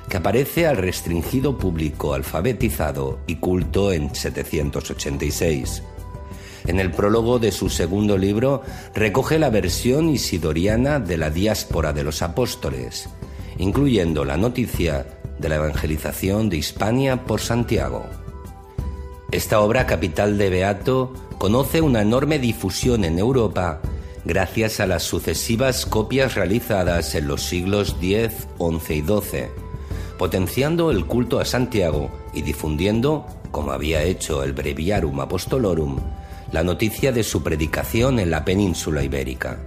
que 0.09 0.17
aparece 0.17 0.67
al 0.67 0.77
restringido 0.77 1.59
público 1.59 2.15
alfabetizado 2.15 3.19
y 3.27 3.37
culto 3.37 3.93
en 3.93 4.15
786. 4.15 5.83
En 6.67 6.79
el 6.79 6.93
prólogo 6.93 7.39
de 7.39 7.53
su 7.53 7.69
segundo 7.69 8.17
libro 8.17 8.63
recoge 8.95 9.39
la 9.39 9.51
versión 9.51 10.09
isidoriana 10.09 11.01
de 11.01 11.19
la 11.19 11.31
diáspora 11.31 11.93
de 11.93 12.05
los 12.05 12.23
apóstoles, 12.23 13.09
incluyendo 13.59 14.25
la 14.25 14.37
noticia 14.37 15.07
de 15.39 15.49
la 15.49 15.57
evangelización 15.57 16.49
de 16.49 16.59
Hispania 16.59 17.25
por 17.25 17.41
Santiago. 17.41 18.05
Esta 19.33 19.61
obra 19.61 19.87
capital 19.87 20.39
de 20.39 20.51
Beato 20.51 21.13
conoce 21.39 21.81
una 21.81 22.03
enorme 22.03 22.39
difusión 22.39 23.05
en 23.05 23.19
Europa 23.19 23.81
gracias 24.25 24.81
a 24.81 24.87
las 24.87 25.03
sucesivas 25.03 25.87
copias 25.87 26.35
realizadas 26.35 27.15
en 27.15 27.27
los 27.27 27.43
siglos 27.43 27.97
X, 28.01 28.47
XI 28.59 28.95
y 28.95 29.03
XII, 29.03 29.47
potenciando 30.19 30.91
el 30.91 31.07
culto 31.07 31.41
a 31.41 31.45
Santiago 31.45 32.11
y 32.35 32.43
difundiendo, 32.43 33.27
como 33.51 33.73
había 33.73 34.03
hecho 34.03 34.43
el 34.43 34.53
Breviarum 34.53 35.21
Apostolorum, 35.21 35.99
la 36.53 36.63
noticia 36.63 37.13
de 37.13 37.23
su 37.23 37.43
predicación 37.43 38.19
en 38.19 38.31
la 38.31 38.45
península 38.45 39.03
ibérica. 39.03 39.61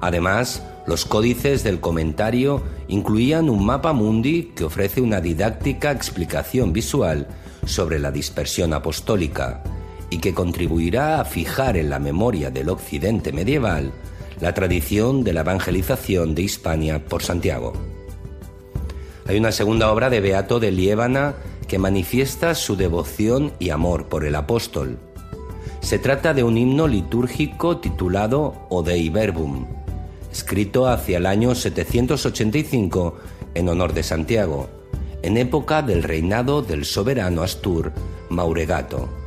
Además, 0.00 0.62
los 0.86 1.04
códices 1.04 1.62
del 1.62 1.80
comentario 1.80 2.62
incluían 2.88 3.48
un 3.48 3.64
mapa 3.64 3.92
mundi 3.92 4.52
que 4.56 4.64
ofrece 4.64 5.00
una 5.00 5.20
didáctica 5.20 5.92
explicación 5.92 6.72
visual 6.72 7.28
sobre 7.64 8.00
la 8.00 8.10
dispersión 8.10 8.74
apostólica 8.74 9.62
y 10.12 10.18
que 10.18 10.34
contribuirá 10.34 11.22
a 11.22 11.24
fijar 11.24 11.78
en 11.78 11.88
la 11.88 11.98
memoria 11.98 12.50
del 12.50 12.68
occidente 12.68 13.32
medieval 13.32 13.92
la 14.40 14.52
tradición 14.52 15.24
de 15.24 15.32
la 15.32 15.40
evangelización 15.40 16.34
de 16.34 16.42
Hispania 16.42 17.02
por 17.06 17.22
Santiago. 17.22 17.72
Hay 19.26 19.38
una 19.38 19.52
segunda 19.52 19.90
obra 19.90 20.10
de 20.10 20.20
Beato 20.20 20.60
de 20.60 20.70
Liébana 20.70 21.36
que 21.66 21.78
manifiesta 21.78 22.54
su 22.54 22.76
devoción 22.76 23.54
y 23.58 23.70
amor 23.70 24.10
por 24.10 24.26
el 24.26 24.34
apóstol. 24.34 24.98
Se 25.80 25.98
trata 25.98 26.34
de 26.34 26.44
un 26.44 26.58
himno 26.58 26.88
litúrgico 26.88 27.78
titulado 27.78 28.66
Odei 28.68 29.08
Verbum, 29.08 29.64
escrito 30.30 30.88
hacia 30.88 31.16
el 31.16 31.24
año 31.24 31.54
785 31.54 33.16
en 33.54 33.66
honor 33.66 33.94
de 33.94 34.02
Santiago, 34.02 34.68
en 35.22 35.38
época 35.38 35.80
del 35.80 36.02
reinado 36.02 36.60
del 36.60 36.84
soberano 36.84 37.42
Astur 37.42 37.92
Mauregato. 38.28 39.21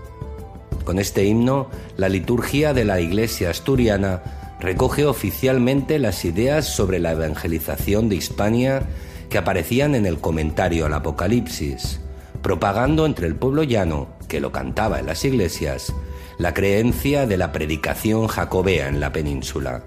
Con 0.86 1.00
este 1.00 1.26
himno, 1.26 1.70
la 1.98 2.10
liturgia 2.10 2.74
de 2.74 2.86
la 2.86 3.02
iglesia 3.02 3.50
asturiana 3.50 4.22
recoge 4.60 5.06
oficialmente 5.06 5.98
las 5.98 6.24
ideas 6.26 6.68
sobre 6.68 7.00
la 7.00 7.12
evangelización 7.12 8.08
de 8.08 8.16
Hispania 8.16 8.84
que 9.30 9.40
aparecían 9.40 9.96
en 9.96 10.06
el 10.06 10.20
comentario 10.20 10.86
al 10.86 10.94
Apocalipsis, 10.94 12.00
propagando 12.44 13.08
entre 13.08 13.26
el 13.26 13.36
pueblo 13.36 13.64
llano, 13.64 14.10
que 14.28 14.40
lo 14.40 14.52
cantaba 14.52 15.00
en 15.00 15.08
las 15.08 15.26
iglesias, 15.26 15.92
la 16.38 16.54
creencia 16.54 17.26
de 17.26 17.38
la 17.38 17.52
predicación 17.52 18.28
jacobea 18.28 18.88
en 18.88 19.00
la 19.00 19.12
península. 19.12 19.84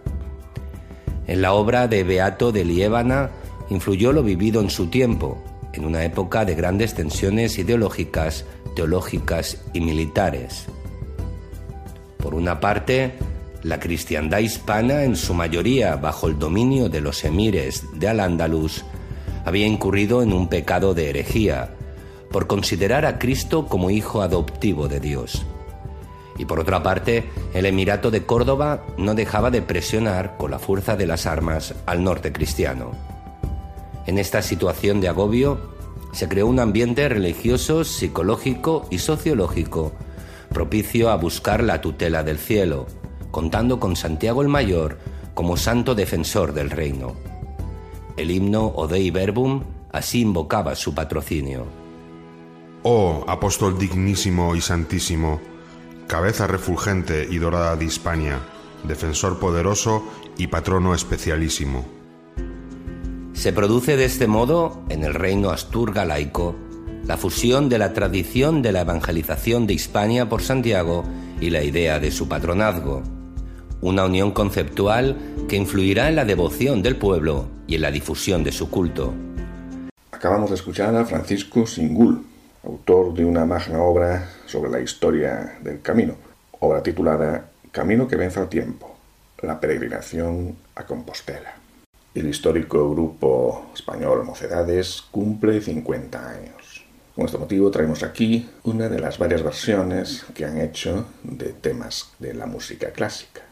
En 1.29 1.43
la 1.43 1.53
obra 1.53 1.87
de 1.87 2.03
Beato 2.03 2.51
de 2.51 2.65
Liébana 2.65 3.31
influyó 3.71 4.13
lo 4.13 4.25
vivido 4.25 4.61
en 4.61 4.71
su 4.71 4.89
tiempo, 4.89 5.39
en 5.73 5.85
una 5.85 6.05
época 6.05 6.45
de 6.45 6.57
grandes 6.57 6.95
tensiones 6.95 7.57
ideológicas, 7.59 8.45
teológicas 8.75 9.59
y 9.73 9.81
militares. 9.81 10.67
Por 12.29 12.35
una 12.35 12.61
parte, 12.61 13.15
la 13.63 13.81
cristiandad 13.81 14.41
hispana, 14.41 15.05
en 15.05 15.17
su 15.17 15.33
mayoría 15.33 15.97
bajo 15.97 16.27
el 16.27 16.39
dominio 16.39 16.91
de 16.91 17.01
los 17.01 17.25
emires 17.25 17.85
de 17.95 18.07
Al-Ándalus, 18.07 18.85
había 19.47 19.67
incurrido 19.67 20.23
en 20.23 20.35
un 20.35 20.47
pecado 20.47 20.93
de 20.93 21.09
herejía 21.09 21.71
por 22.31 22.47
considerar 22.47 23.07
a 23.07 23.19
Cristo 23.19 23.65
como 23.67 23.89
hijo 23.89 24.21
adoptivo 24.21 24.89
de 24.89 25.01
Dios. 25.01 25.47
Y 26.37 26.45
por 26.45 26.61
otra 26.61 26.83
parte, 26.83 27.31
el 27.55 27.65
Emirato 27.65 28.11
de 28.11 28.27
Córdoba 28.27 28.85
no 28.99 29.15
dejaba 29.15 29.51
de 29.51 29.63
presionar 29.63 30.37
con 30.37 30.51
la 30.51 30.59
fuerza 30.59 30.97
de 30.97 31.07
las 31.07 31.25
armas 31.25 31.75
al 31.87 32.05
norte 32.05 32.31
cristiano. 32.31 32.93
En 34.07 34.19
esta 34.19 34.43
situación 34.43 35.01
de 35.01 35.09
agobio, 35.09 35.73
se 36.13 36.29
creó 36.29 36.47
un 36.47 36.61
ambiente 36.61 37.09
religioso, 37.09 37.85
psicológico 37.85 38.87
y 38.91 38.99
sociológico 38.99 39.95
propicio 40.49 41.11
a 41.11 41.17
buscar 41.17 41.63
la 41.63 41.81
tutela 41.81 42.23
del 42.23 42.39
cielo, 42.39 42.87
contando 43.31 43.79
con 43.79 43.97
Santiago 43.97 44.43
el 44.43 44.49
Mayor 44.49 44.99
como 45.35 45.57
santo 45.57 45.95
defensor 45.95 46.53
del 46.53 46.71
reino. 46.71 47.15
El 48.17 48.31
himno 48.31 48.67
Odei 48.67 49.11
Verbum 49.11 49.63
así 49.93 50.23
invocaba 50.23 50.75
su 50.75 50.95
patrocinio. 50.95 51.67
Oh 52.83 53.25
apóstol 53.29 53.79
dignísimo 53.79 54.57
y 54.57 54.61
santísimo, 54.61 55.41
cabeza 56.07 56.47
refulgente 56.47 57.27
y 57.31 57.39
dorada 57.39 57.77
de 57.77 57.85
Hispania, 57.85 58.41
defensor 58.85 59.39
poderoso 59.39 60.03
y 60.37 60.47
patrono 60.49 60.95
especialísimo. 60.95 61.85
Se 63.33 63.53
produce 63.53 63.97
de 63.97 64.05
este 64.05 64.27
modo, 64.27 64.83
en 64.89 65.05
el 65.05 65.15
reino 65.15 65.51
asturga 65.51 66.05
laico, 66.05 66.57
la 67.09 67.17
fusión 67.17 67.71
de 67.71 67.79
la 67.79 67.95
tradición 67.95 68.61
de 68.61 68.71
la 68.71 68.83
evangelización 68.83 69.67
de 69.67 69.73
Hispania 69.73 70.29
por 70.29 70.43
Santiago 70.43 71.05
y 71.41 71.49
la 71.49 71.65
idea 71.65 71.99
de 71.99 72.11
su 72.11 72.29
patronazgo, 72.29 73.03
una 73.81 74.05
unión 74.05 74.33
conceptual 74.33 75.17
que 75.49 75.57
influirá 75.57 76.11
en 76.11 76.17
la 76.17 76.27
devoción 76.27 76.83
del 76.83 76.97
pueblo 76.97 77.49
y 77.67 77.77
en 77.77 77.81
la 77.81 77.91
difusión 77.91 78.45
de 78.45 78.53
su 78.53 78.69
culto. 78.69 79.15
Acabamos 80.13 80.51
de 80.51 80.57
escuchar 80.57 80.95
a 80.97 81.07
Francisco 81.07 81.67
Singul, 81.67 82.27
autor 82.63 83.15
de 83.15 83.25
una 83.25 83.47
magna 83.47 83.81
obra 83.81 84.29
sobre 84.45 84.71
la 84.71 84.81
historia 84.81 85.59
del 85.63 85.81
camino, 85.81 86.15
obra 86.61 86.83
titulada 86.83 87.49
Camino 87.73 88.07
que 88.07 88.17
vence 88.17 88.39
al 88.39 88.51
tiempo, 88.51 88.95
la 89.41 89.59
peregrinación 89.59 90.57
a 90.75 90.85
Compostela. 90.85 91.55
El 92.15 92.29
histórico 92.29 92.91
grupo 92.91 93.71
español 93.75 94.25
Mocedades 94.25 95.05
cumple 95.11 95.63
50 95.63 96.31
años. 96.31 96.58
Con 97.19 97.27
este 97.27 97.39
motivo 97.39 97.69
traemos 97.73 98.05
aquí 98.05 98.49
una 98.63 98.89
de 98.89 99.01
las 99.01 99.19
varias 99.19 99.43
versiones 99.43 100.25
que 100.37 100.45
han 100.45 100.57
hecho 100.57 101.05
de 101.25 101.47
temas 101.47 102.13
de 102.21 102.33
la 102.33 102.47
música 102.47 102.93
clásica, 102.93 103.43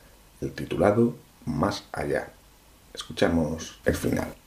el 0.41 0.53
titulado 0.53 1.17
Más 1.47 1.83
allá. 1.91 2.29
Escuchamos 2.95 3.81
el 3.85 3.97
final. 3.97 4.46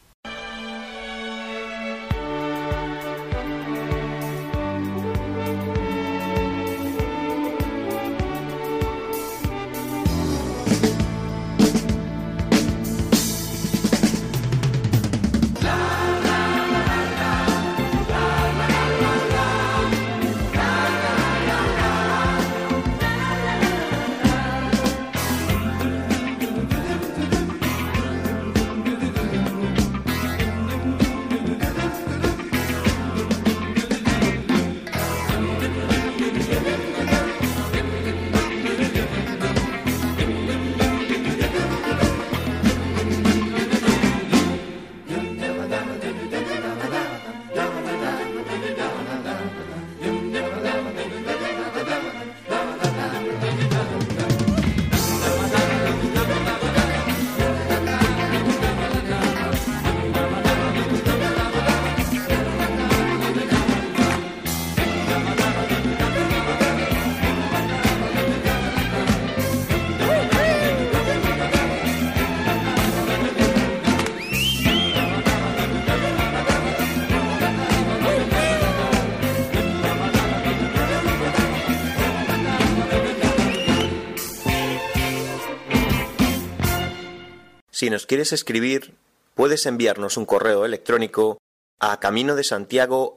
Si 87.90 87.92
nos 87.92 88.06
quieres 88.06 88.34
escribir, 88.34 88.94
puedes 89.34 89.66
enviarnos 89.66 90.16
un 90.18 90.28
correo 90.28 90.64
electrónico 90.64 91.40
a 91.80 92.00
camino 92.00 92.36
de 92.36 92.44
Santiago 92.44 93.16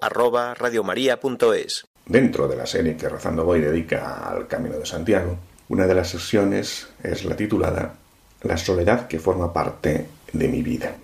Dentro 2.06 2.48
de 2.48 2.56
la 2.56 2.64
serie 2.64 2.96
que 2.96 3.06
Rezando 3.06 3.44
Voy 3.44 3.60
dedica 3.60 4.30
al 4.30 4.48
Camino 4.48 4.78
de 4.78 4.86
Santiago, 4.86 5.38
una 5.68 5.86
de 5.86 5.94
las 5.94 6.08
sesiones 6.08 6.88
es 7.02 7.26
la 7.26 7.36
titulada 7.36 7.98
La 8.40 8.56
soledad 8.56 9.08
que 9.08 9.18
forma 9.18 9.52
parte 9.52 10.06
de 10.32 10.48
mi 10.48 10.62
vida. 10.62 10.96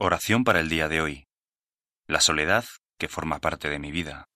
Oración 0.00 0.42
para 0.42 0.58
el 0.58 0.68
día 0.68 0.88
de 0.88 1.00
hoy. 1.00 1.26
La 2.08 2.20
soledad 2.20 2.64
que 2.98 3.06
forma 3.06 3.38
parte 3.38 3.70
de 3.70 3.78
mi 3.78 3.92
vida. 3.92 4.26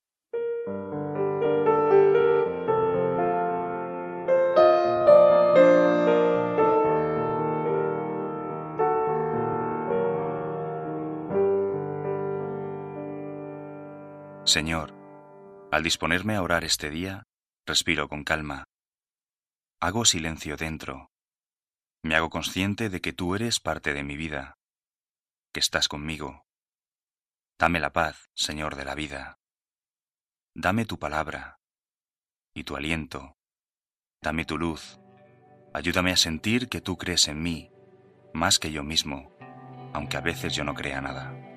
Señor, 14.44 14.94
al 15.70 15.82
disponerme 15.82 16.34
a 16.34 16.42
orar 16.42 16.64
este 16.64 16.90
día, 16.90 17.24
respiro 17.66 18.08
con 18.08 18.24
calma. 18.24 18.64
Hago 19.80 20.04
silencio 20.04 20.56
dentro. 20.56 21.10
Me 22.02 22.16
hago 22.16 22.30
consciente 22.30 22.88
de 22.88 23.00
que 23.00 23.12
tú 23.12 23.34
eres 23.34 23.60
parte 23.60 23.92
de 23.92 24.02
mi 24.02 24.16
vida, 24.16 24.56
que 25.52 25.60
estás 25.60 25.88
conmigo. 25.88 26.46
Dame 27.58 27.80
la 27.80 27.92
paz, 27.92 28.30
Señor 28.34 28.76
de 28.76 28.86
la 28.86 28.94
vida. 28.94 29.38
Dame 30.54 30.86
tu 30.86 30.98
palabra 30.98 31.58
y 32.54 32.64
tu 32.64 32.76
aliento. 32.76 33.36
Dame 34.22 34.46
tu 34.46 34.58
luz. 34.58 34.98
Ayúdame 35.74 36.12
a 36.12 36.16
sentir 36.16 36.68
que 36.68 36.80
tú 36.80 36.96
crees 36.96 37.28
en 37.28 37.42
mí, 37.42 37.70
más 38.32 38.58
que 38.58 38.72
yo 38.72 38.82
mismo, 38.82 39.36
aunque 39.92 40.16
a 40.16 40.20
veces 40.20 40.54
yo 40.54 40.64
no 40.64 40.74
crea 40.74 41.00
nada. 41.00 41.49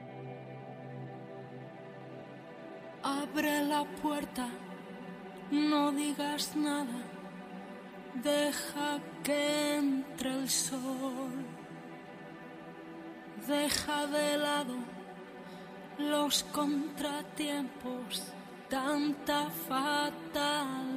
Abre 3.34 3.66
la 3.66 3.84
puerta, 3.84 4.48
no 5.50 5.92
digas 5.92 6.56
nada, 6.56 7.02
deja 8.14 9.00
que 9.24 9.78
entre 9.78 10.30
el 10.30 10.48
sol. 10.48 11.44
Deja 13.48 14.06
de 14.06 14.38
lado 14.38 14.76
los 15.98 16.44
contratiempos, 16.44 18.22
tanta 18.70 19.50
fatalidad. 19.68 20.94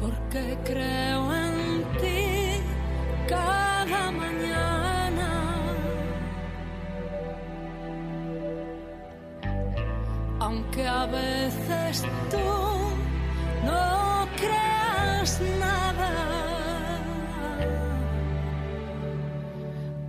porque 0.00 0.58
creo 0.64 1.34
en 1.34 1.84
ti 2.00 2.62
cada 3.28 4.10
mañana. 4.10 4.49
Aunque 10.50 10.84
a 10.84 11.06
veces 11.06 12.02
tú 12.28 12.36
no 13.64 14.26
creas 14.36 15.40
nada, 15.60 16.10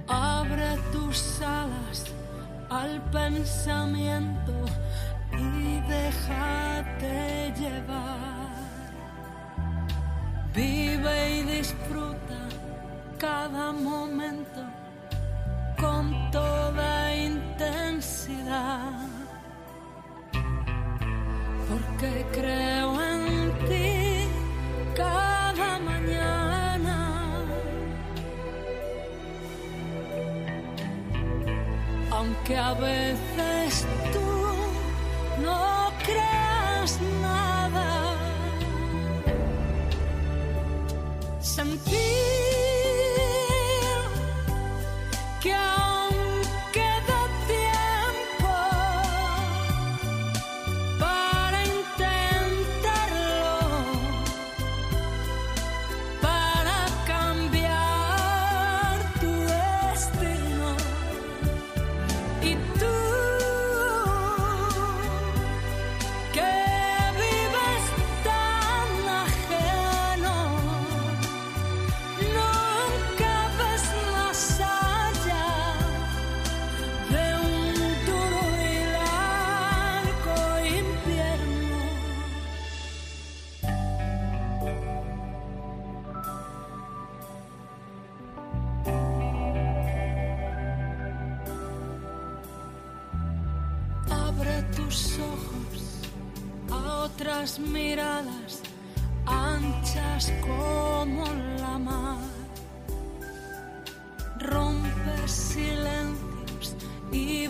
abre 0.08 0.80
tus 0.91 1.39
alas 1.41 2.06
al 2.71 2.99
pensamiento 3.12 4.65
y 5.32 5.80
déjate 5.82 7.54
llevar. 7.60 8.49
Vive 10.56 11.36
y 11.36 11.43
disfruta 11.43 12.49
cada 13.19 13.71
momento 13.71 14.63
con 15.80 16.32
toda 16.32 17.15
intensidad. 17.15 19.20
Porque 21.71 22.25
creo 22.34 23.01
en 23.01 23.51
ti 23.69 24.27
cada 24.93 25.79
mañana. 25.79 26.97
Aunque 32.12 32.57
a 32.57 32.73
veces 32.73 33.88
tú 34.12 34.31
no 35.41 35.93
creas 36.05 36.99
nada. 37.21 38.17
Sentir 41.39 42.40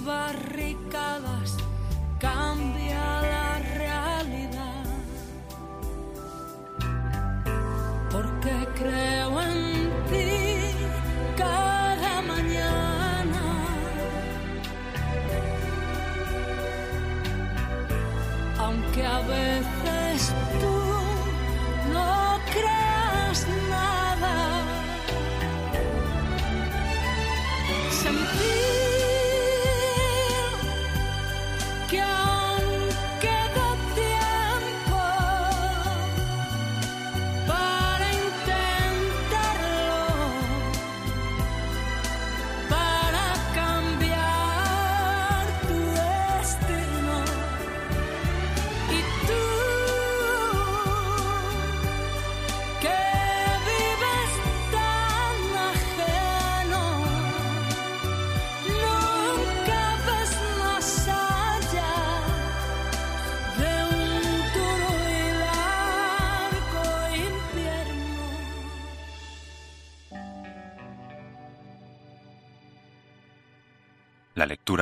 barricadas, 0.06 1.58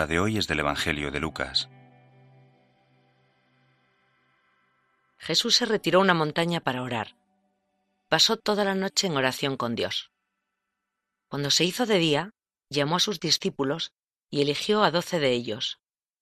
de 0.08 0.20
hoy 0.20 0.38
es 0.38 0.48
del 0.48 0.60
Evangelio 0.60 1.12
de 1.12 1.20
Lucas. 1.20 1.70
Jesús 5.18 5.56
se 5.56 5.66
retiró 5.66 6.00
a 6.00 6.04
una 6.04 6.14
montaña 6.14 6.62
para 6.62 6.82
orar. 6.82 7.16
Pasó 8.08 8.38
toda 8.38 8.64
la 8.64 8.76
noche 8.76 9.08
en 9.08 9.18
oración 9.18 9.58
con 9.58 9.76
Dios. 9.76 10.12
Cuando 11.28 11.52
se 11.52 11.66
hizo 11.66 11.86
de 11.86 12.00
día, 12.00 12.34
llamó 12.70 12.96
a 12.96 13.00
sus 13.00 13.20
discípulos 13.20 13.94
y 14.32 14.42
eligió 14.42 14.84
a 14.84 14.92
doce 14.92 15.20
de 15.20 15.32
ellos, 15.32 15.80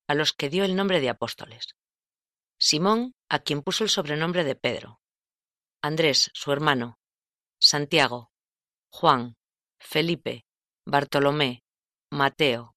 a 0.07 0.15
los 0.15 0.33
que 0.33 0.49
dio 0.49 0.65
el 0.65 0.75
nombre 0.75 0.99
de 0.99 1.09
apóstoles. 1.09 1.75
Simón, 2.59 3.13
a 3.29 3.39
quien 3.39 3.61
puso 3.61 3.83
el 3.83 3.89
sobrenombre 3.89 4.43
de 4.43 4.55
Pedro. 4.55 4.99
Andrés, 5.81 6.31
su 6.33 6.51
hermano. 6.51 6.99
Santiago. 7.59 8.31
Juan. 8.89 9.37
Felipe. 9.79 10.45
Bartolomé. 10.85 11.63
Mateo. 12.09 12.76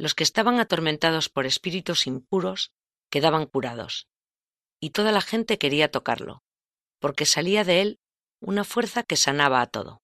Los 0.00 0.14
que 0.14 0.24
estaban 0.24 0.60
atormentados 0.60 1.28
por 1.28 1.44
espíritus 1.44 2.06
impuros 2.06 2.72
quedaban 3.10 3.44
curados 3.44 4.08
y 4.80 4.90
toda 4.90 5.12
la 5.12 5.20
gente 5.20 5.58
quería 5.58 5.90
tocarlo, 5.90 6.42
porque 7.00 7.26
salía 7.26 7.64
de 7.64 7.82
él 7.82 8.00
una 8.40 8.64
fuerza 8.64 9.02
que 9.02 9.16
sanaba 9.16 9.60
a 9.60 9.66
todo. 9.66 10.02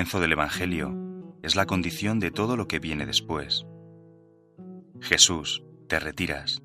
Comienzo 0.00 0.20
del 0.20 0.32
Evangelio 0.32 0.96
es 1.42 1.56
la 1.56 1.66
condición 1.66 2.20
de 2.20 2.30
todo 2.30 2.56
lo 2.56 2.66
que 2.66 2.78
viene 2.78 3.04
después. 3.04 3.66
Jesús, 5.02 5.62
te 5.88 6.00
retiras, 6.00 6.62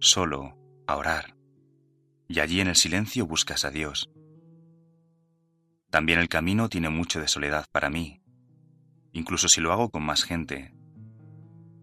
solo, 0.00 0.58
a 0.88 0.96
orar, 0.96 1.36
y 2.26 2.40
allí 2.40 2.60
en 2.60 2.66
el 2.66 2.74
silencio 2.74 3.24
buscas 3.24 3.64
a 3.64 3.70
Dios. 3.70 4.10
También 5.90 6.18
el 6.18 6.28
camino 6.28 6.68
tiene 6.68 6.88
mucho 6.88 7.20
de 7.20 7.28
soledad 7.28 7.66
para 7.70 7.88
mí, 7.88 8.20
incluso 9.12 9.46
si 9.46 9.60
lo 9.60 9.72
hago 9.72 9.90
con 9.90 10.02
más 10.02 10.24
gente. 10.24 10.74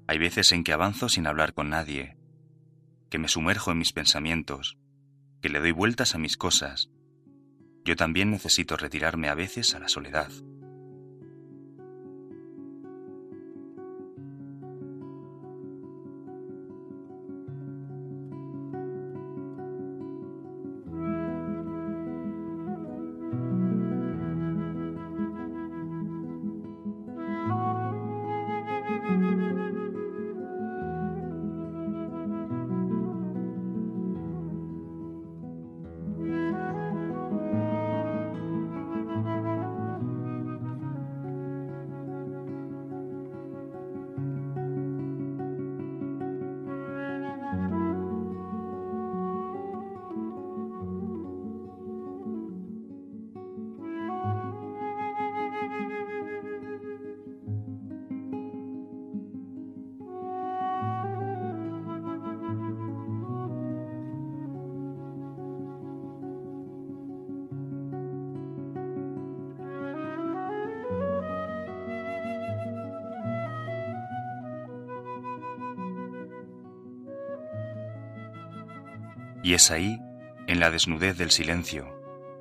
Hay 0.06 0.18
veces 0.18 0.52
en 0.52 0.66
que 0.66 0.74
avanzo 0.74 1.08
sin 1.08 1.28
hablar 1.28 1.54
con 1.54 1.70
nadie, 1.70 2.18
que 3.10 3.20
me 3.20 3.30
sumerjo 3.30 3.72
en 3.72 3.78
mis 3.78 3.94
pensamientos, 3.94 4.78
que 5.42 5.48
le 5.48 5.62
doy 5.62 5.72
vueltas 5.72 6.14
a 6.14 6.18
mis 6.18 6.36
cosas. 6.36 6.90
Yo 7.86 7.96
también 7.96 8.32
necesito 8.32 8.76
retirarme 8.76 9.30
a 9.30 9.36
veces 9.36 9.74
a 9.76 9.80
la 9.80 9.88
soledad. 9.88 10.30
Es 79.60 79.72
ahí, 79.72 80.02
en 80.48 80.62
la 80.62 80.72
desnudez 80.72 81.18
del 81.18 81.32
silencio, 81.32 81.86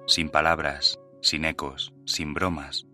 sin 0.07 0.29
palabras, 0.29 1.01
sin 1.21 1.45
ecos, 1.45 1.93
sin 2.07 2.33
bromas, 2.33 2.87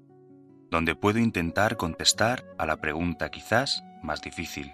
donde 0.70 0.94
puedo 0.94 1.18
intentar 1.18 1.76
contestar 1.76 2.42
a 2.56 2.64
la 2.64 2.78
pregunta 2.78 3.30
quizás 3.30 3.84
más 4.02 4.22
difícil. 4.22 4.72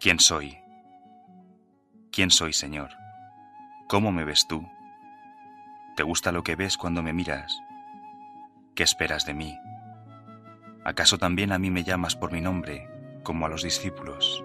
¿Quién 0.00 0.20
soy? 0.20 0.56
¿Quién 2.10 2.30
soy, 2.30 2.54
Señor? 2.54 2.92
¿Cómo 3.88 4.10
me 4.10 4.24
ves 4.24 4.46
tú? 4.48 4.66
¿Te 5.94 6.02
gusta 6.02 6.32
lo 6.32 6.42
que 6.42 6.56
ves 6.56 6.78
cuando 6.78 7.02
me 7.02 7.12
miras? 7.12 7.60
¿Qué 8.74 8.84
esperas 8.84 9.26
de 9.26 9.34
mí? 9.34 9.58
¿Acaso 10.82 11.18
también 11.18 11.52
a 11.52 11.58
mí 11.58 11.70
me 11.70 11.84
llamas 11.84 12.16
por 12.16 12.32
mi 12.32 12.40
nombre, 12.40 12.88
como 13.22 13.44
a 13.44 13.50
los 13.50 13.62
discípulos? 13.62 14.42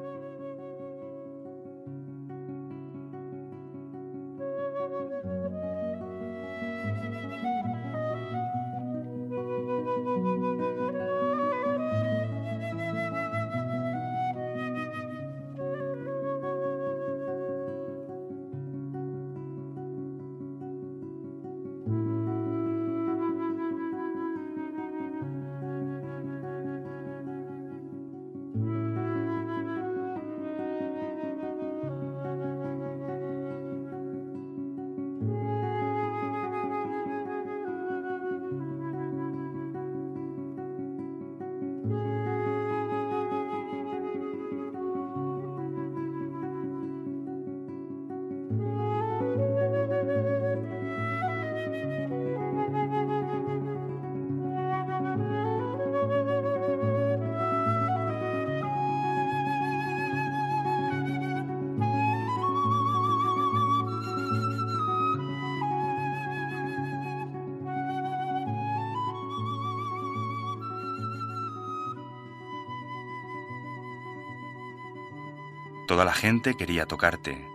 Toda 75.96 76.04
la 76.04 76.14
gente 76.14 76.56
quería 76.56 76.86
tocarte, 76.86 77.48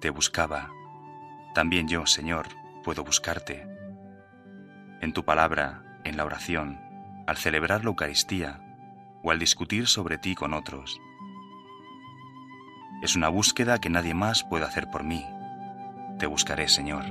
te 0.00 0.10
buscaba. 0.10 0.72
También 1.54 1.86
yo, 1.86 2.04
Señor, 2.04 2.48
puedo 2.82 3.04
buscarte. 3.04 3.64
En 5.00 5.12
tu 5.12 5.24
palabra, 5.24 6.00
en 6.02 6.16
la 6.16 6.24
oración, 6.24 6.80
al 7.28 7.36
celebrar 7.36 7.84
la 7.84 7.90
Eucaristía 7.90 8.60
o 9.22 9.30
al 9.30 9.38
discutir 9.38 9.86
sobre 9.86 10.18
ti 10.18 10.34
con 10.34 10.52
otros. 10.52 11.00
Es 13.04 13.14
una 13.14 13.28
búsqueda 13.28 13.78
que 13.78 13.88
nadie 13.88 14.14
más 14.14 14.42
puede 14.42 14.64
hacer 14.64 14.90
por 14.90 15.04
mí. 15.04 15.24
Te 16.18 16.26
buscaré, 16.26 16.66
Señor. 16.66 17.04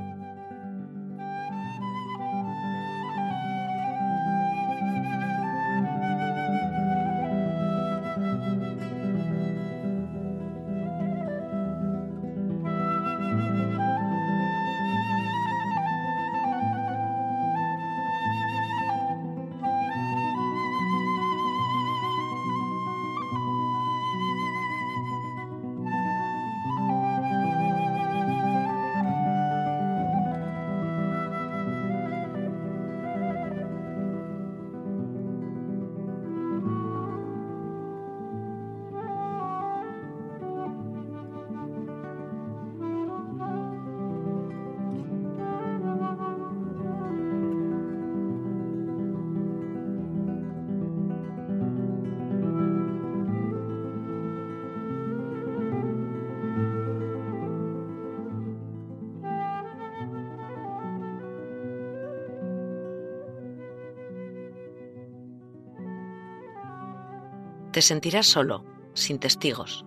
Te 67.75 67.81
sentirás 67.81 68.27
solo, 68.27 68.63
sin 68.93 69.19
testigos. 69.19 69.85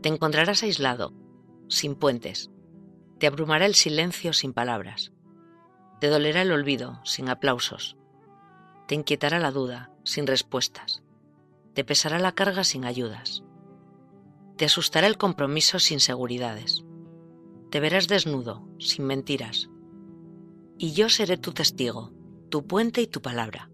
Te 0.00 0.08
encontrarás 0.08 0.62
aislado, 0.62 1.12
sin 1.68 1.96
puentes. 1.96 2.50
Te 3.18 3.26
abrumará 3.26 3.66
el 3.66 3.74
silencio 3.74 4.32
sin 4.32 4.54
palabras. 4.54 5.12
Te 6.00 6.08
dolerá 6.08 6.40
el 6.40 6.50
olvido, 6.50 7.02
sin 7.04 7.28
aplausos. 7.28 7.98
Te 8.88 8.94
inquietará 8.94 9.38
la 9.38 9.50
duda, 9.50 9.90
sin 10.02 10.26
respuestas. 10.26 11.02
Te 11.74 11.84
pesará 11.84 12.18
la 12.18 12.32
carga 12.32 12.64
sin 12.64 12.86
ayudas. 12.86 13.44
Te 14.56 14.64
asustará 14.64 15.06
el 15.06 15.18
compromiso 15.18 15.80
sin 15.80 16.00
seguridades. 16.00 16.86
Te 17.70 17.80
verás 17.80 18.08
desnudo, 18.08 18.66
sin 18.78 19.04
mentiras. 19.04 19.68
Y 20.78 20.92
yo 20.92 21.10
seré 21.10 21.36
tu 21.36 21.52
testigo, 21.52 22.14
tu 22.48 22.66
puente 22.66 23.02
y 23.02 23.06
tu 23.06 23.20
palabra. 23.20 23.68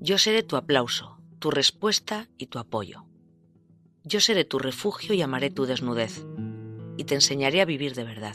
Yo 0.00 0.18
seré 0.18 0.42
tu 0.42 0.56
aplauso, 0.56 1.20
tu 1.44 1.50
respuesta 1.50 2.26
y 2.38 2.46
tu 2.46 2.58
apoyo. 2.58 3.04
Yo 4.02 4.20
seré 4.20 4.46
tu 4.46 4.58
refugio 4.58 5.14
y 5.14 5.20
amaré 5.20 5.50
tu 5.50 5.66
desnudez, 5.66 6.24
y 6.96 7.04
te 7.04 7.14
enseñaré 7.14 7.60
a 7.60 7.66
vivir 7.66 7.94
de 7.94 8.02
verdad. 8.02 8.34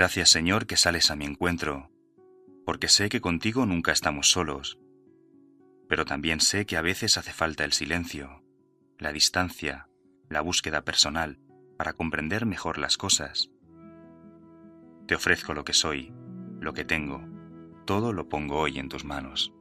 Gracias 0.00 0.30
Señor 0.30 0.66
que 0.66 0.78
sales 0.78 1.10
a 1.10 1.14
mi 1.14 1.26
encuentro, 1.26 1.90
porque 2.64 2.88
sé 2.88 3.10
que 3.10 3.20
contigo 3.20 3.66
nunca 3.66 3.92
estamos 3.92 4.30
solos, 4.30 4.78
pero 5.90 6.06
también 6.06 6.40
sé 6.40 6.64
que 6.64 6.78
a 6.78 6.80
veces 6.80 7.18
hace 7.18 7.34
falta 7.34 7.64
el 7.64 7.74
silencio, 7.74 8.42
la 8.98 9.12
distancia, 9.12 9.90
la 10.30 10.40
búsqueda 10.40 10.86
personal, 10.86 11.38
para 11.76 11.92
comprender 11.92 12.46
mejor 12.46 12.78
las 12.78 12.96
cosas. 12.96 13.50
Te 15.06 15.16
ofrezco 15.16 15.52
lo 15.52 15.66
que 15.66 15.74
soy, 15.74 16.14
lo 16.60 16.72
que 16.72 16.86
tengo, 16.86 17.22
todo 17.84 18.14
lo 18.14 18.26
pongo 18.26 18.58
hoy 18.58 18.78
en 18.78 18.88
tus 18.88 19.04
manos. 19.04 19.52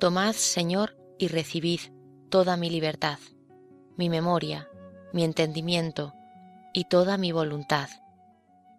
Tomad, 0.00 0.34
Señor, 0.34 0.96
y 1.18 1.26
recibid 1.26 1.80
toda 2.30 2.56
mi 2.56 2.70
libertad, 2.70 3.18
mi 3.96 4.08
memoria, 4.08 4.68
mi 5.12 5.24
entendimiento 5.24 6.14
y 6.72 6.84
toda 6.84 7.18
mi 7.18 7.32
voluntad, 7.32 7.88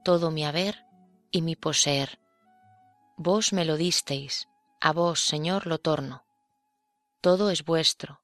todo 0.05 0.32
mi 0.32 0.45
haber 0.45 0.86
y 1.29 1.41
mi 1.41 1.58
poseer. 1.58 2.19
Vos 3.17 3.51
me 3.51 3.65
lo 3.65 3.75
disteis, 3.75 4.47
a 4.79 4.93
vos, 4.93 5.19
Señor, 5.19 5.67
lo 5.67 5.79
torno. 5.79 6.23
Todo 7.19 7.49
es 7.49 7.65
vuestro. 7.65 8.21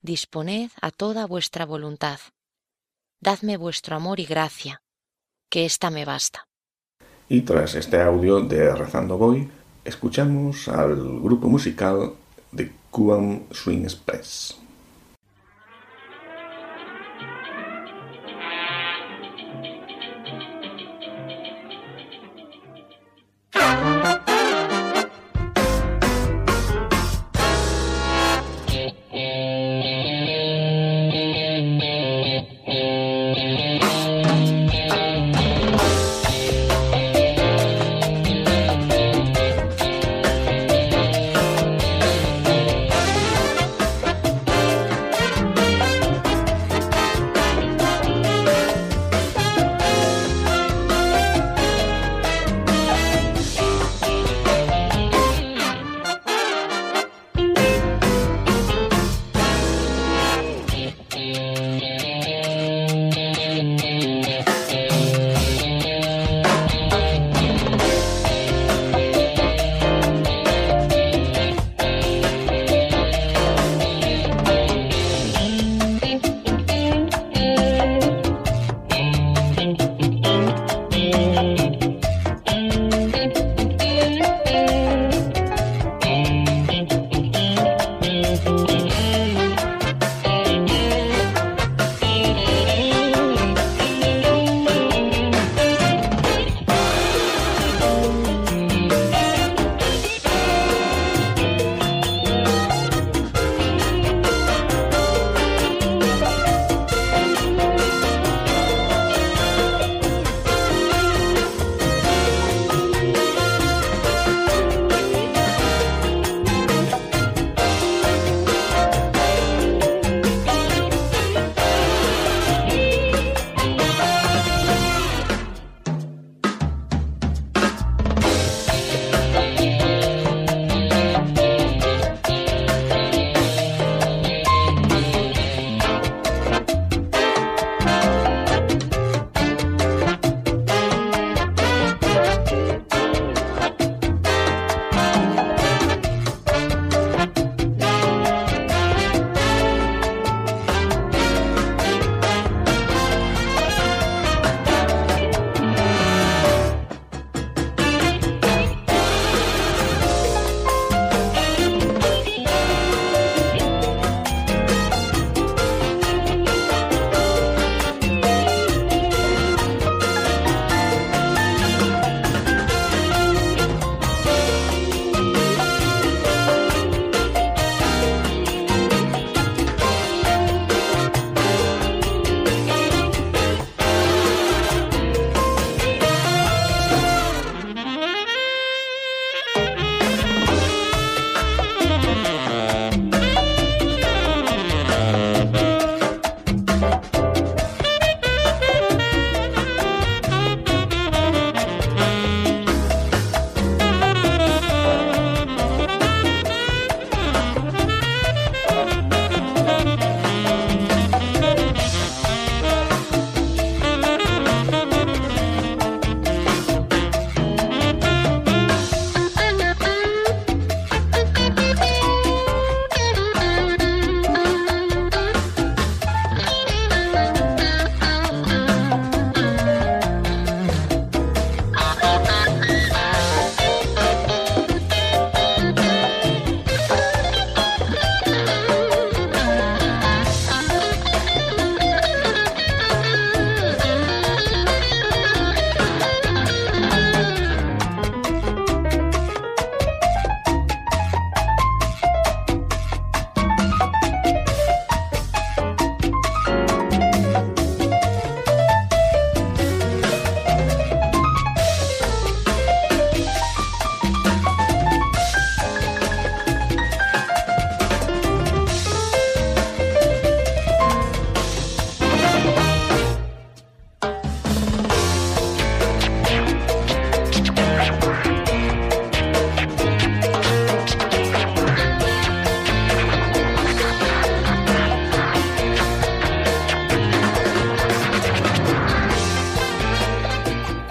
Disponed 0.00 0.70
a 0.80 0.92
toda 0.92 1.26
vuestra 1.26 1.66
voluntad. 1.66 2.20
Dadme 3.18 3.56
vuestro 3.56 3.96
amor 3.96 4.20
y 4.20 4.24
gracia, 4.24 4.82
que 5.48 5.64
ésta 5.64 5.90
me 5.90 6.04
basta. 6.04 6.46
Y 7.28 7.40
tras 7.42 7.74
este 7.74 8.00
audio 8.00 8.40
de 8.40 8.72
Rezando 8.72 9.18
Voy, 9.18 9.50
escuchamos 9.84 10.68
al 10.68 11.20
grupo 11.20 11.48
musical 11.48 12.14
the 12.52 12.68
Guam 12.92 13.46
Swing 13.52 13.88
Space. 13.88 14.54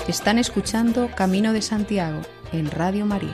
Están 0.09 0.39
escuchando 0.39 1.07
Camino 1.15 1.53
de 1.53 1.61
Santiago 1.61 2.21
en 2.51 2.71
Radio 2.71 3.05
María. 3.05 3.31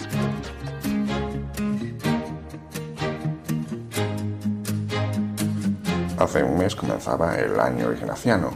Hace 6.17 6.43
un 6.43 6.57
mes 6.57 6.75
comenzaba 6.75 7.39
el 7.39 7.57
año 7.61 7.93
ignaciano, 7.93 8.51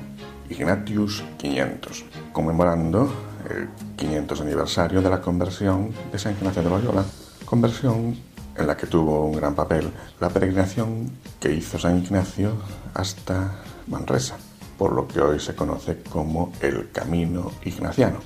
Ignatius 0.50 1.24
500, 1.38 2.04
conmemorando 2.34 3.10
el 3.50 3.70
500 3.96 4.42
aniversario 4.42 5.02
de 5.02 5.10
la 5.10 5.22
conversión 5.22 5.94
de 6.12 6.20
San 6.20 6.34
Ignacio 6.34 6.62
de 6.62 6.70
Loyola, 6.70 7.06
conversión 7.46 8.18
en 8.58 8.68
la 8.68 8.76
que 8.76 8.88
tuvo 8.88 9.24
un 9.24 9.38
gran 9.38 9.56
papel 9.56 9.94
la 10.20 10.28
peregrinación 10.28 11.10
que 11.40 11.54
hizo 11.54 11.80
San 11.80 12.00
Ignacio 12.00 12.52
hasta 12.94 13.62
Manresa, 13.88 14.36
por 14.80 14.94
lo 14.94 15.06
que 15.06 15.20
hoy 15.20 15.40
se 15.42 15.54
conoce 15.54 15.98
como 16.10 16.54
el 16.62 16.90
Camino 16.92 17.52
Ignaciano, 17.66 18.22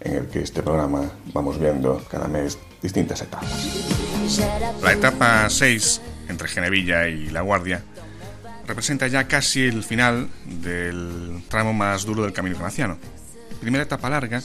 en 0.00 0.14
el 0.14 0.26
que 0.26 0.40
este 0.40 0.62
programa 0.62 1.02
vamos 1.34 1.60
viendo 1.60 2.02
cada 2.10 2.26
mes 2.28 2.58
distintas 2.80 3.20
etapas. 3.20 4.48
La 4.82 4.94
etapa 4.94 5.48
6, 5.50 6.00
entre 6.30 6.48
Genevilla 6.48 7.08
y 7.08 7.28
La 7.28 7.42
Guardia, 7.42 7.82
representa 8.66 9.06
ya 9.06 9.28
casi 9.28 9.64
el 9.64 9.84
final 9.84 10.30
del 10.46 11.42
tramo 11.48 11.74
más 11.74 12.06
duro 12.06 12.22
del 12.22 12.32
Camino 12.32 12.56
Ignaciano. 12.56 12.96
Primera 13.60 13.84
etapa 13.84 14.08
larga, 14.08 14.40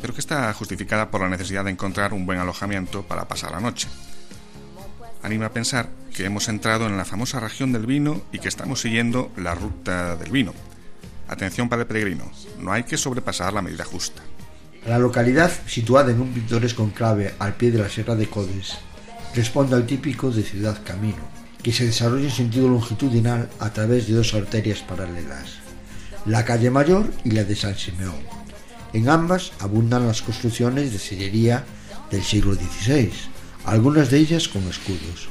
pero 0.00 0.14
que 0.14 0.20
está 0.20 0.50
justificada 0.54 1.10
por 1.10 1.20
la 1.20 1.28
necesidad 1.28 1.64
de 1.64 1.72
encontrar 1.72 2.14
un 2.14 2.24
buen 2.24 2.38
alojamiento 2.38 3.02
para 3.02 3.28
pasar 3.28 3.50
la 3.50 3.60
noche. 3.60 3.86
Anima 5.22 5.46
a 5.46 5.52
pensar 5.52 5.90
que 6.14 6.24
hemos 6.24 6.48
entrado 6.48 6.86
en 6.86 6.96
la 6.96 7.04
famosa 7.04 7.38
región 7.38 7.70
del 7.70 7.84
vino 7.84 8.22
y 8.32 8.38
que 8.38 8.48
estamos 8.48 8.80
siguiendo 8.80 9.30
la 9.36 9.54
ruta 9.54 10.16
del 10.16 10.30
vino. 10.30 10.54
Atención 11.28 11.68
para 11.68 11.82
el 11.82 11.88
peregrino, 11.88 12.30
no 12.60 12.72
hay 12.72 12.84
que 12.84 12.96
sobrepasar 12.96 13.52
la 13.52 13.62
medida 13.62 13.84
justa. 13.84 14.22
La 14.86 14.98
localidad, 14.98 15.50
situada 15.66 16.12
en 16.12 16.20
un 16.20 16.32
pintoresco 16.32 16.84
enclave 16.84 17.34
al 17.40 17.54
pie 17.54 17.72
de 17.72 17.78
la 17.78 17.88
Sierra 17.88 18.14
de 18.14 18.28
Codes, 18.28 18.78
responde 19.34 19.74
al 19.74 19.86
típico 19.86 20.30
de 20.30 20.44
ciudad 20.44 20.82
camino, 20.84 21.28
que 21.62 21.72
se 21.72 21.84
desarrolla 21.84 22.26
en 22.26 22.30
sentido 22.30 22.68
longitudinal 22.68 23.48
a 23.58 23.72
través 23.72 24.06
de 24.06 24.14
dos 24.14 24.32
arterias 24.34 24.82
paralelas, 24.82 25.58
la 26.24 26.44
calle 26.44 26.70
Mayor 26.70 27.12
y 27.24 27.32
la 27.32 27.42
de 27.42 27.56
San 27.56 27.76
Simeón. 27.76 28.22
En 28.92 29.08
ambas 29.08 29.52
abundan 29.58 30.06
las 30.06 30.22
construcciones 30.22 30.92
de 30.92 30.98
sillería 30.98 31.64
del 32.10 32.22
siglo 32.22 32.54
XVI, 32.54 33.10
algunas 33.64 34.10
de 34.10 34.18
ellas 34.18 34.46
con 34.46 34.62
escudos. 34.68 35.28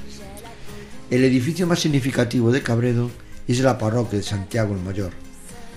El 1.10 1.24
edificio 1.24 1.66
más 1.66 1.80
significativo 1.80 2.52
de 2.52 2.62
Cabredo 2.62 3.10
es 3.48 3.60
la 3.62 3.78
parroquia 3.78 4.20
de 4.20 4.26
Santiago 4.26 4.74
el 4.74 4.82
Mayor. 4.82 5.25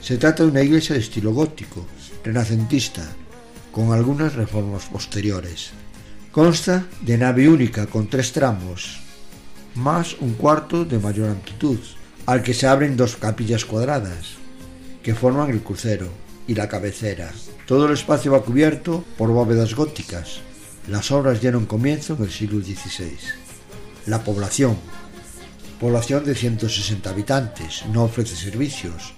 Se 0.09 0.16
trata 0.16 0.42
de 0.42 0.48
una 0.48 0.62
iglesia 0.62 0.94
de 0.94 1.02
estilo 1.02 1.34
gótico, 1.34 1.84
renacentista, 2.24 3.06
con 3.70 3.92
algunas 3.92 4.36
reformas 4.36 4.86
posteriores. 4.86 5.72
Consta 6.32 6.86
de 7.02 7.18
nave 7.18 7.46
única 7.46 7.84
con 7.84 8.09
tres 8.09 8.32
tramos, 8.32 9.00
más 9.74 10.16
un 10.18 10.32
cuarto 10.32 10.86
de 10.86 10.98
mayor 10.98 11.28
amplitud, 11.28 11.78
al 12.24 12.42
que 12.42 12.54
se 12.54 12.66
abren 12.66 12.96
dos 12.96 13.16
capillas 13.16 13.66
cuadradas, 13.66 14.38
que 15.02 15.14
forman 15.14 15.50
el 15.50 15.61
crucero 15.61 16.09
y 16.46 16.54
la 16.54 16.70
cabecera. 16.70 17.30
Todo 17.66 17.84
el 17.84 17.92
espacio 17.92 18.32
va 18.32 18.42
cubierto 18.42 19.04
por 19.18 19.28
bóvedas 19.28 19.74
góticas. 19.74 20.40
Las 20.88 21.11
obras 21.11 21.42
dieron 21.42 21.66
comienzo 21.66 22.14
en 22.14 22.22
el 22.22 22.30
siglo 22.30 22.62
XVI. 22.62 23.12
La 24.06 24.24
población. 24.24 24.78
Población 25.78 26.24
de 26.24 26.34
160 26.34 27.11
habitantes, 27.11 27.84
no 27.92 28.04
ofrece 28.04 28.36
servicios. 28.36 29.18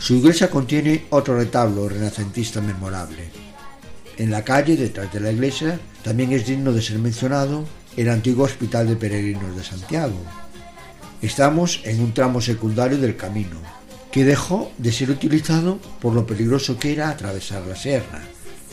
Su 0.00 0.14
iglesia 0.14 0.48
contiene 0.48 1.04
otro 1.10 1.36
retablo 1.36 1.86
renacentista 1.86 2.62
memorable. 2.62 3.28
En 4.16 4.30
la 4.30 4.42
calle, 4.42 4.74
detrás 4.74 5.12
de 5.12 5.20
la 5.20 5.30
iglesia, 5.30 5.78
también 6.02 6.32
es 6.32 6.46
digno 6.46 6.72
de 6.72 6.80
ser 6.80 6.98
mencionado 6.98 7.66
el 7.98 8.08
antiguo 8.08 8.46
Hospital 8.46 8.88
de 8.88 8.96
Peregrinos 8.96 9.54
de 9.54 9.62
Santiago. 9.62 10.16
Estamos 11.20 11.82
en 11.84 12.00
un 12.00 12.14
tramo 12.14 12.40
secundario 12.40 12.96
del 12.96 13.16
camino, 13.16 13.58
que 14.10 14.24
dejó 14.24 14.72
de 14.78 14.90
ser 14.90 15.10
utilizado 15.10 15.78
por 16.00 16.14
lo 16.14 16.26
peligroso 16.26 16.78
que 16.78 16.92
era 16.92 17.10
atravesar 17.10 17.66
la 17.66 17.76
sierra, 17.76 18.22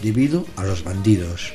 debido 0.02 0.46
a 0.56 0.64
los 0.64 0.86
bandidos. 0.86 1.52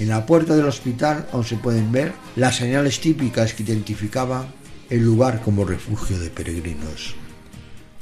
En 0.00 0.08
la 0.08 0.26
puerta 0.26 0.56
del 0.56 0.66
hospital 0.66 1.28
aún 1.30 1.44
se 1.44 1.56
pueden 1.56 1.92
ver 1.92 2.12
las 2.34 2.56
señales 2.56 2.98
típicas 2.98 3.54
que 3.54 3.62
identificaban 3.62 4.52
el 4.90 5.04
lugar 5.04 5.42
como 5.42 5.64
refugio 5.64 6.18
de 6.18 6.28
peregrinos. 6.28 7.14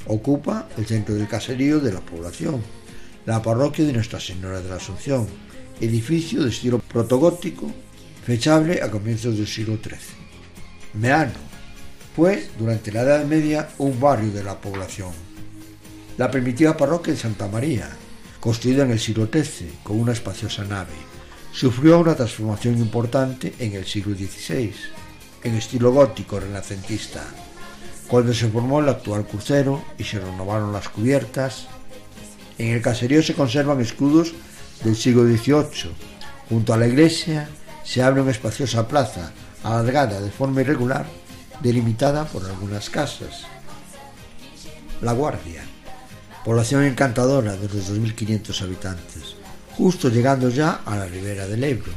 Ocupa 0.07 0.67
el 0.77 0.85
centro 0.85 1.15
del 1.15 1.27
caserío 1.27 1.79
de 1.79 1.93
la 1.93 2.01
población, 2.01 2.61
la 3.25 3.41
parroquia 3.41 3.85
de 3.85 3.93
Nuestra 3.93 4.19
Señora 4.19 4.61
de 4.61 4.69
la 4.69 4.75
Asunción, 4.75 5.27
edificio 5.79 6.43
de 6.43 6.49
estilo 6.49 6.79
protogótico, 6.79 7.71
fechable 8.25 8.81
a 8.81 8.89
comienzos 8.89 9.37
del 9.37 9.47
siglo 9.47 9.77
XIII. 9.77 9.97
Meano 10.93 11.51
fue 12.15 12.49
durante 12.57 12.91
la 12.91 13.01
Edad 13.01 13.25
Media 13.25 13.69
un 13.77 13.99
barrio 13.99 14.31
de 14.31 14.43
la 14.43 14.59
población. 14.59 15.11
La 16.17 16.29
primitiva 16.29 16.75
parroquia 16.75 17.13
de 17.13 17.19
Santa 17.19 17.47
María, 17.47 17.89
construida 18.39 18.83
en 18.83 18.91
el 18.91 18.99
siglo 18.99 19.29
XIII 19.31 19.71
con 19.83 19.99
una 19.99 20.11
espaciosa 20.11 20.63
nave, 20.65 20.93
sufrió 21.51 21.99
una 21.99 22.15
transformación 22.15 22.77
importante 22.77 23.53
en 23.59 23.73
el 23.73 23.85
siglo 23.85 24.15
XVI, 24.15 24.73
en 25.43 25.55
estilo 25.55 25.91
gótico 25.91 26.39
renacentista, 26.39 27.23
cuando 28.11 28.33
se 28.33 28.49
formó 28.49 28.81
el 28.81 28.89
actual 28.89 29.25
crucero 29.25 29.81
y 29.97 30.03
se 30.03 30.19
renovaron 30.19 30.73
las 30.73 30.89
cubiertas. 30.89 31.67
En 32.57 32.73
el 32.73 32.81
caserío 32.81 33.23
se 33.23 33.35
conservan 33.35 33.79
escudos 33.79 34.33
del 34.83 34.97
siglo 34.97 35.23
XVIII. 35.23 35.93
Junto 36.49 36.73
a 36.73 36.77
la 36.77 36.87
iglesia 36.87 37.47
se 37.85 38.03
abre 38.03 38.19
una 38.19 38.31
espaciosa 38.31 38.85
plaza, 38.85 39.31
alargada 39.63 40.19
de 40.19 40.29
forma 40.29 40.59
irregular, 40.59 41.05
delimitada 41.61 42.25
por 42.25 42.43
algunas 42.43 42.89
casas. 42.89 43.45
La 45.01 45.13
Guardia, 45.13 45.63
población 46.43 46.83
encantadora 46.83 47.55
de 47.55 47.69
los 47.69 47.91
2.500 47.91 48.61
habitantes, 48.61 49.35
justo 49.77 50.09
llegando 50.09 50.49
ya 50.49 50.81
a 50.85 50.97
la 50.97 51.05
ribera 51.05 51.47
del 51.47 51.63
Ebro. 51.63 51.93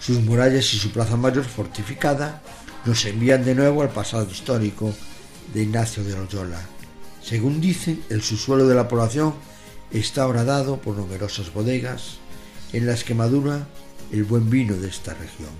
Sus 0.00 0.18
murallas 0.22 0.72
y 0.72 0.78
su 0.78 0.90
plaza 0.92 1.18
mayor 1.18 1.44
fortificada 1.44 2.40
nos 2.86 3.04
envían 3.04 3.44
de 3.44 3.54
nuevo 3.54 3.82
al 3.82 3.90
pasado 3.90 4.26
histórico 4.30 4.94
de 5.52 5.62
Ignacio 5.62 6.04
de 6.04 6.16
Loyola. 6.16 6.60
Según 7.22 7.60
dicen, 7.60 8.02
el 8.08 8.22
subsuelo 8.22 8.68
de 8.68 8.74
la 8.74 8.88
población 8.88 9.34
está 9.90 10.26
horadado 10.26 10.80
por 10.80 10.96
numerosas 10.96 11.52
bodegas 11.52 12.18
en 12.72 12.86
las 12.86 13.04
que 13.04 13.14
madura 13.14 13.66
el 14.12 14.24
buen 14.24 14.50
vino 14.50 14.76
de 14.76 14.88
esta 14.88 15.14
región. 15.14 15.50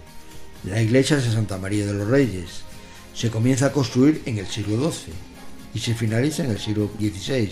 La 0.64 0.80
iglesia 0.82 1.16
de 1.16 1.22
Santa 1.22 1.58
María 1.58 1.86
de 1.86 1.94
los 1.94 2.08
Reyes 2.08 2.62
se 3.14 3.30
comienza 3.30 3.66
a 3.66 3.72
construir 3.72 4.22
en 4.26 4.38
el 4.38 4.46
siglo 4.46 4.90
XII 4.90 5.12
y 5.74 5.78
se 5.78 5.94
finaliza 5.94 6.44
en 6.44 6.50
el 6.50 6.58
siglo 6.58 6.90
XVI. 6.98 7.50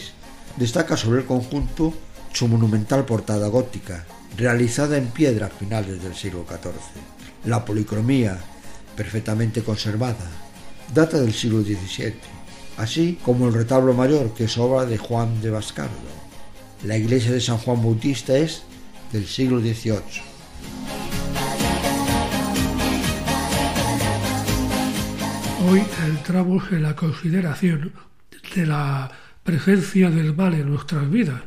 Destaca 0.57 0.97
sobre 0.97 1.21
el 1.21 1.27
conjunto 1.27 1.95
su 2.33 2.49
monumental 2.49 3.05
portada 3.05 3.49
gótica, 3.49 4.05
realizada 4.37 4.97
en 4.97 5.07
piedra 5.09 5.47
a 5.47 5.51
finales 5.51 6.03
del 6.03 6.15
siglo 6.15 6.45
XIV. 6.49 7.03
La 7.45 7.65
policromía, 7.65 8.39
perfectamente 8.97 9.63
conservada, 9.63 10.44
data 10.93 11.21
del 11.21 11.33
siglo 11.33 11.63
XVII, 11.63 12.15
así 12.77 13.19
como 13.25 13.49
el 13.49 13.55
retablo 13.55 13.95
mayor, 13.95 14.35
que 14.35 14.45
es 14.45 14.59
obra 14.59 14.85
de 14.85 14.99
Juan 14.99 15.41
de 15.41 15.51
Bascardo. 15.51 15.93
La 16.85 16.97
iglesia 16.97 17.33
de 17.33 17.41
San 17.41 17.59
Juan 17.59 17.83
Bautista 17.83 18.37
es 18.37 18.63
del 19.13 19.27
siglo 19.27 19.61
XVIII. 19.61 20.35
Hoy 25.67 25.83
entramos 26.07 26.71
en 26.73 26.83
la 26.83 26.95
consideración 26.95 27.93
de 28.55 28.67
la 28.67 29.11
presencia 29.43 30.11
del 30.11 30.35
mal 30.35 30.55
en 30.55 30.69
nuestras 30.69 31.09
vidas. 31.09 31.43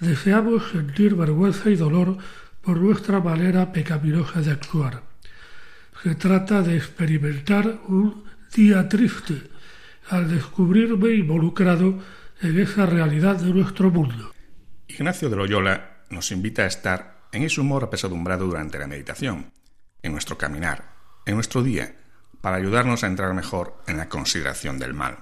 Deseamos 0.00 0.70
sentir 0.70 1.14
vergüenza 1.14 1.70
y 1.70 1.76
dolor 1.76 2.18
por 2.62 2.78
nuestra 2.78 3.20
manera 3.20 3.72
pecaminosa 3.72 4.40
de 4.40 4.52
actuar. 4.52 5.02
Se 6.02 6.14
trata 6.14 6.62
de 6.62 6.76
experimentar 6.76 7.80
un 7.88 8.23
día 8.54 8.88
triste 8.88 9.42
al 10.10 10.30
descubrirme 10.30 11.14
involucrado 11.14 11.98
en 12.40 12.60
esa 12.60 12.86
realidad 12.86 13.36
de 13.36 13.52
nuestro 13.52 13.90
mundo. 13.90 14.32
Ignacio 14.86 15.28
de 15.28 15.36
Loyola 15.36 16.04
nos 16.10 16.30
invita 16.30 16.62
a 16.62 16.66
estar 16.66 17.26
en 17.32 17.42
ese 17.42 17.60
humor 17.60 17.82
apesadumbrado 17.82 18.46
durante 18.46 18.78
la 18.78 18.86
meditación, 18.86 19.52
en 20.02 20.12
nuestro 20.12 20.38
caminar, 20.38 20.94
en 21.26 21.34
nuestro 21.34 21.64
día, 21.64 21.96
para 22.40 22.56
ayudarnos 22.56 23.02
a 23.02 23.08
entrar 23.08 23.34
mejor 23.34 23.82
en 23.88 23.96
la 23.96 24.08
consideración 24.08 24.78
del 24.78 24.94
mal. 24.94 25.18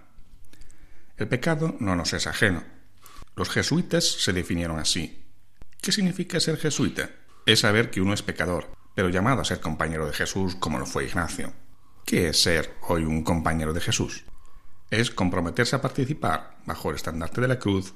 El 1.17 1.29
pecado 1.29 1.77
no 1.81 1.97
nos 1.97 2.13
es 2.13 2.27
ajeno. 2.27 2.65
Los 3.35 3.49
jesuitas 3.49 4.05
se 4.05 4.33
definieron 4.35 4.79
así. 4.79 5.25
¿Qué 5.81 5.91
significa 5.91 6.39
ser 6.39 6.59
jesuita? 6.59 7.09
Es 7.47 7.61
saber 7.61 7.91
que 7.91 8.03
uno 8.03 8.13
es 8.13 8.23
pecador, 8.23 8.73
pero 8.95 9.09
llamado 9.09 9.41
a 9.41 9.45
ser 9.47 9.61
compañero 9.61 10.07
de 10.07 10.13
Jesús 10.13 10.55
como 10.57 10.79
lo 10.79 10.85
fue 10.85 11.07
Ignacio. 11.07 11.53
¿Qué 12.05 12.29
es 12.29 12.43
ser 12.43 12.75
hoy 12.89 13.05
un 13.05 13.23
compañero 13.23 13.73
de 13.73 13.81
Jesús? 13.81 14.25
Es 14.91 15.11
comprometerse 15.11 15.77
a 15.77 15.81
participar, 15.81 16.59
bajo 16.67 16.91
el 16.91 16.97
estandarte 16.97 17.41
de 17.41 17.49
la 17.49 17.59
cruz, 17.59 17.95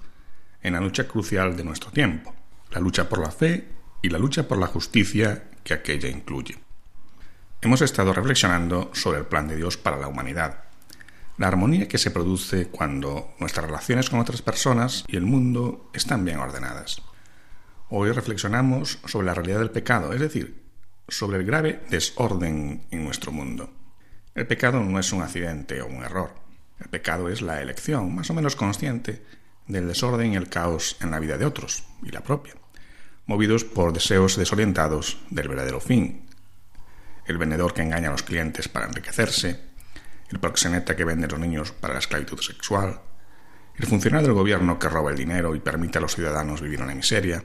en 0.63 0.73
la 0.73 0.81
lucha 0.81 1.07
crucial 1.07 1.57
de 1.57 1.65
nuestro 1.65 1.91
tiempo. 1.91 2.35
la 2.71 2.81
lucha 2.81 3.09
por 3.09 3.21
la 3.21 3.31
fe 3.31 3.69
y 4.03 4.09
la 4.09 4.19
lucha 4.19 4.49
por 4.49 4.59
la 4.59 4.67
justicia 4.67 5.51
que 5.63 5.75
aquella 5.75 6.09
incluye. 6.09 6.59
Hemos 7.61 7.81
estado 7.81 8.13
reflexionando 8.13 8.91
sobre 8.93 9.21
el 9.21 9.27
plan 9.27 9.49
de 9.49 9.57
Dios 9.57 9.77
para 9.77 9.97
la 9.97 10.09
humanidad, 10.09 10.65
la 11.39 11.49
armonía 11.49 11.89
que 11.89 11.99
se 11.99 12.11
produce 12.11 12.69
cuando 12.69 13.35
nuestras 13.39 13.67
relaciones 13.67 14.11
con 14.11 14.21
otras 14.21 14.43
personas 14.43 15.05
y 15.07 15.17
el 15.17 15.25
mundo 15.25 15.91
están 15.93 16.25
bien 16.25 16.39
ordenadas. 16.39 17.03
Hoy 17.89 18.11
reflexionamos 18.11 18.99
sobre 19.07 19.27
la 19.27 19.35
realidad 19.35 19.61
del 19.61 19.71
pecado, 19.71 20.13
es 20.13 20.21
decir, 20.21 20.65
sobre 21.09 21.39
el 21.39 21.45
grave 21.45 21.83
desorden 21.89 22.87
en 22.91 23.05
nuestro 23.05 23.33
mundo. 23.33 23.71
El 24.37 24.47
pecado 24.47 24.80
no 24.80 24.99
es 25.01 25.14
un 25.14 25.22
accidente 25.22 25.80
o 25.80 25.87
un 25.87 26.05
error. 26.05 26.34
El 26.78 26.91
pecado 26.91 27.30
es 27.30 27.41
la 27.41 27.62
elección, 27.62 28.14
más 28.14 28.28
o 28.28 28.34
menos 28.34 28.55
consciente, 28.55 29.24
del 29.66 29.89
desorden 29.89 30.34
y 30.34 30.37
el 30.37 30.51
caos 30.51 30.99
en 31.01 31.11
la 31.11 31.18
vida 31.18 31.39
de 31.39 31.47
otros 31.47 31.84
y 32.03 32.11
la 32.11 32.20
propia, 32.20 32.53
movidos 33.24 33.64
por 33.64 33.95
deseos 33.95 34.37
desorientados 34.37 35.18
del 35.30 35.49
verdadero 35.49 35.80
fin. 35.80 36.28
El 37.24 37.39
vendedor 37.39 37.72
que 37.72 37.80
engaña 37.80 38.09
a 38.09 38.12
los 38.12 38.24
clientes 38.24 38.68
para 38.68 38.84
enriquecerse, 38.84 39.59
el 40.30 40.39
proxeneta 40.39 40.95
que 40.95 41.07
vende 41.07 41.24
a 41.24 41.30
los 41.30 41.41
niños 41.41 41.72
para 41.72 41.95
la 41.95 42.01
esclavitud 42.01 42.39
sexual, 42.39 43.01
el 43.78 43.87
funcionario 43.87 44.28
del 44.28 44.37
gobierno 44.37 44.78
que 44.78 44.91
roba 44.91 45.12
el 45.12 45.16
dinero 45.16 45.55
y 45.55 45.61
permite 45.61 45.97
a 45.97 46.03
los 46.03 46.14
ciudadanos 46.14 46.61
vivir 46.61 46.80
en 46.80 46.89
la 46.89 46.95
miseria, 46.95 47.43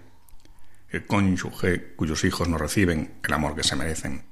el 0.90 1.06
cónyuge 1.06 1.96
cuyos 1.96 2.26
hijos 2.26 2.50
no 2.50 2.58
reciben 2.58 3.14
el 3.24 3.34
amor 3.34 3.56
que 3.56 3.64
se 3.64 3.78
merecen. 3.78 4.31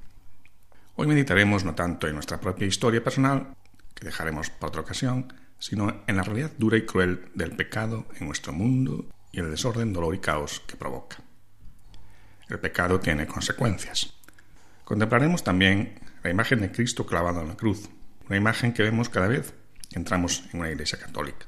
Hoy 1.00 1.06
meditaremos 1.06 1.64
no 1.64 1.74
tanto 1.74 2.08
en 2.08 2.12
nuestra 2.12 2.38
propia 2.40 2.66
historia 2.66 3.02
personal, 3.02 3.56
que 3.94 4.04
dejaremos 4.04 4.50
para 4.50 4.68
otra 4.68 4.82
ocasión, 4.82 5.32
sino 5.58 6.02
en 6.06 6.14
la 6.14 6.22
realidad 6.22 6.52
dura 6.58 6.76
y 6.76 6.84
cruel 6.84 7.30
del 7.34 7.56
pecado 7.56 8.06
en 8.18 8.26
nuestro 8.26 8.52
mundo 8.52 9.06
y 9.32 9.40
el 9.40 9.50
desorden, 9.50 9.94
dolor 9.94 10.14
y 10.14 10.18
caos 10.18 10.60
que 10.66 10.76
provoca. 10.76 11.16
El 12.50 12.60
pecado 12.60 13.00
tiene 13.00 13.26
consecuencias. 13.26 14.12
Contemplaremos 14.84 15.42
también 15.42 15.98
la 16.22 16.28
imagen 16.28 16.60
de 16.60 16.70
Cristo 16.70 17.06
clavado 17.06 17.40
en 17.40 17.48
la 17.48 17.56
cruz, 17.56 17.88
una 18.26 18.36
imagen 18.36 18.74
que 18.74 18.82
vemos 18.82 19.08
cada 19.08 19.28
vez 19.28 19.54
que 19.88 19.98
entramos 19.98 20.50
en 20.52 20.60
una 20.60 20.70
iglesia 20.70 20.98
católica. 20.98 21.46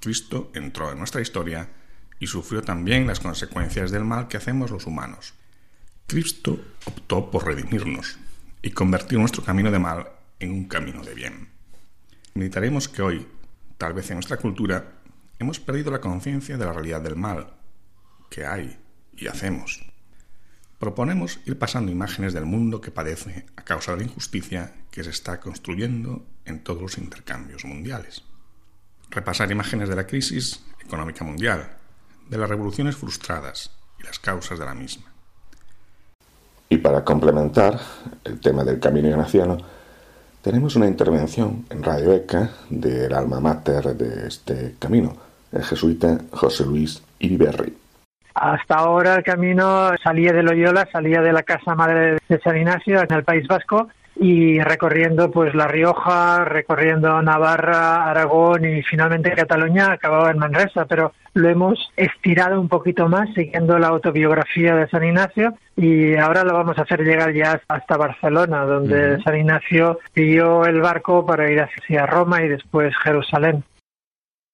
Cristo 0.00 0.50
entró 0.54 0.90
en 0.90 0.98
nuestra 0.98 1.20
historia 1.20 1.68
y 2.18 2.26
sufrió 2.26 2.62
también 2.62 3.06
las 3.06 3.20
consecuencias 3.20 3.92
del 3.92 4.04
mal 4.04 4.26
que 4.26 4.38
hacemos 4.38 4.72
los 4.72 4.86
humanos. 4.86 5.34
Cristo 6.08 6.58
optó 6.84 7.30
por 7.30 7.46
redimirnos 7.46 8.18
y 8.66 8.72
convertir 8.72 9.16
nuestro 9.16 9.44
camino 9.44 9.70
de 9.70 9.78
mal 9.78 10.08
en 10.40 10.50
un 10.50 10.64
camino 10.66 11.00
de 11.04 11.14
bien. 11.14 11.50
Meditaremos 12.34 12.88
que 12.88 13.00
hoy, 13.00 13.28
tal 13.78 13.92
vez 13.92 14.10
en 14.10 14.16
nuestra 14.16 14.38
cultura, 14.38 15.02
hemos 15.38 15.60
perdido 15.60 15.92
la 15.92 16.00
conciencia 16.00 16.56
de 16.56 16.64
la 16.64 16.72
realidad 16.72 17.00
del 17.00 17.14
mal 17.14 17.54
que 18.28 18.44
hay 18.44 18.76
y 19.16 19.28
hacemos. 19.28 19.86
Proponemos 20.80 21.38
ir 21.46 21.56
pasando 21.60 21.92
imágenes 21.92 22.32
del 22.32 22.44
mundo 22.44 22.80
que 22.80 22.90
padece 22.90 23.46
a 23.54 23.62
causa 23.62 23.92
de 23.92 23.98
la 23.98 24.04
injusticia 24.10 24.74
que 24.90 25.04
se 25.04 25.10
está 25.10 25.38
construyendo 25.38 26.26
en 26.44 26.64
todos 26.64 26.82
los 26.82 26.98
intercambios 26.98 27.64
mundiales. 27.64 28.24
Repasar 29.10 29.48
imágenes 29.52 29.88
de 29.88 29.94
la 29.94 30.08
crisis 30.08 30.64
económica 30.80 31.24
mundial, 31.24 31.76
de 32.28 32.36
las 32.36 32.50
revoluciones 32.50 32.96
frustradas 32.96 33.70
y 34.00 34.02
las 34.02 34.18
causas 34.18 34.58
de 34.58 34.64
la 34.64 34.74
misma. 34.74 35.15
Y 36.68 36.78
para 36.78 37.04
complementar 37.04 37.78
el 38.24 38.40
tema 38.40 38.64
del 38.64 38.80
camino 38.80 39.08
ignaciano, 39.08 39.56
tenemos 40.42 40.76
una 40.76 40.86
intervención 40.86 41.64
en 41.70 41.82
Radio 41.82 42.12
ECA 42.12 42.50
del 42.70 43.12
alma 43.14 43.40
mater 43.40 43.96
de 43.96 44.28
este 44.28 44.74
camino, 44.78 45.12
el 45.52 45.62
jesuita 45.62 46.18
José 46.32 46.64
Luis 46.64 47.02
Iriberri. 47.18 47.76
Hasta 48.34 48.74
ahora 48.74 49.14
el 49.14 49.24
camino 49.24 49.90
salía 50.02 50.32
de 50.32 50.42
Loyola, 50.42 50.88
salía 50.92 51.22
de 51.22 51.32
la 51.32 51.42
Casa 51.42 51.74
Madre 51.74 52.18
de 52.28 52.40
San 52.40 52.56
Ignacio 52.56 53.00
en 53.00 53.12
el 53.12 53.24
País 53.24 53.46
Vasco 53.48 53.88
y 54.18 54.60
recorriendo 54.60 55.30
pues 55.30 55.54
La 55.54 55.68
Rioja, 55.68 56.44
recorriendo 56.44 57.20
Navarra, 57.22 58.08
Aragón 58.10 58.64
y 58.64 58.82
finalmente 58.82 59.32
Cataluña, 59.32 59.92
acababa 59.92 60.30
en 60.30 60.38
Manresa, 60.38 60.86
pero 60.86 61.12
lo 61.34 61.48
hemos 61.48 61.90
estirado 61.96 62.60
un 62.60 62.68
poquito 62.68 63.08
más 63.08 63.28
siguiendo 63.34 63.78
la 63.78 63.88
autobiografía 63.88 64.74
de 64.74 64.88
San 64.88 65.04
Ignacio 65.04 65.54
y 65.76 66.16
ahora 66.16 66.44
lo 66.44 66.54
vamos 66.54 66.78
a 66.78 66.82
hacer 66.82 67.02
llegar 67.02 67.34
ya 67.34 67.60
hasta 67.68 67.96
Barcelona, 67.96 68.64
donde. 68.64 69.20
San 69.22 69.36
Ignacio 69.36 69.98
pidió 70.12 70.64
el 70.64 70.80
barco 70.80 71.26
para 71.26 71.50
ir 71.50 71.60
hacia 71.60 72.06
Roma 72.06 72.42
y 72.42 72.48
después 72.48 72.94
Jerusalén. 73.02 73.64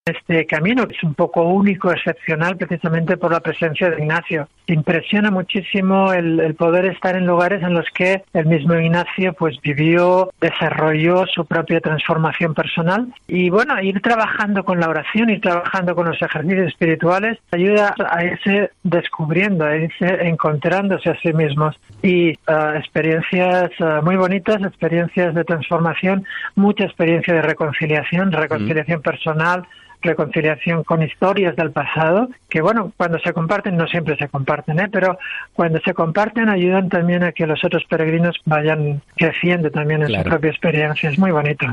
Este 0.04 0.46
camino 0.46 0.88
que 0.88 0.96
es 0.96 1.02
un 1.04 1.14
poco 1.14 1.44
único, 1.44 1.92
excepcional, 1.92 2.56
precisamente 2.56 3.16
por 3.16 3.30
la 3.30 3.38
presencia 3.38 3.88
de 3.88 4.02
Ignacio. 4.02 4.48
Impresiona 4.66 5.30
muchísimo 5.30 6.12
el, 6.12 6.40
el 6.40 6.56
poder 6.56 6.86
estar 6.86 7.14
en 7.14 7.24
lugares 7.24 7.62
en 7.62 7.72
los 7.72 7.86
que 7.94 8.24
el 8.32 8.46
mismo 8.46 8.74
Ignacio 8.74 9.32
pues 9.34 9.60
vivió, 9.62 10.32
desarrolló 10.40 11.24
su 11.26 11.46
propia 11.46 11.80
transformación 11.80 12.52
personal. 12.52 13.14
Y 13.28 13.48
bueno, 13.50 13.80
ir 13.80 14.00
trabajando 14.00 14.64
con 14.64 14.80
la 14.80 14.88
oración, 14.88 15.30
ir 15.30 15.40
trabajando 15.40 15.94
con 15.94 16.08
los 16.08 16.20
ejercicios 16.20 16.66
espirituales 16.66 17.38
ayuda 17.52 17.94
a 18.10 18.24
irse 18.24 18.72
descubriendo, 18.82 19.64
a 19.64 19.76
irse 19.76 20.26
encontrándose 20.26 21.10
a 21.10 21.20
sí 21.20 21.32
mismos. 21.32 21.78
Y 22.02 22.32
ah, 22.48 22.74
experiencias 22.76 23.70
ah, 23.78 24.00
muy 24.02 24.16
bonitas, 24.16 24.60
experiencias 24.62 25.32
de 25.32 25.44
transformación, 25.44 26.26
mucha 26.56 26.86
experiencia 26.86 27.34
de 27.34 27.42
reconciliación, 27.42 28.32
reconciliación 28.32 29.00
personal, 29.00 29.64
reconciliación 30.02 30.84
con 30.84 31.02
historias 31.02 31.56
del 31.56 31.70
pasado, 31.70 32.28
que 32.48 32.60
bueno, 32.60 32.92
cuando 32.96 33.18
se 33.20 33.32
comparten, 33.32 33.76
no 33.76 33.86
siempre 33.86 34.16
se 34.16 34.28
comparten, 34.28 34.80
¿eh? 34.80 34.88
pero 34.90 35.18
cuando 35.54 35.80
se 35.80 35.94
comparten 35.94 36.48
ayudan 36.48 36.88
también 36.88 37.22
a 37.22 37.32
que 37.32 37.46
los 37.46 37.64
otros 37.64 37.84
peregrinos 37.84 38.40
vayan 38.44 39.00
creciendo 39.16 39.70
también 39.70 40.02
en 40.02 40.08
Claro. 40.08 40.24
su 40.24 40.30
propia 40.30 40.50
experiencia. 40.50 41.10
Es 41.10 41.18
muy 41.18 41.30
bonito. 41.30 41.66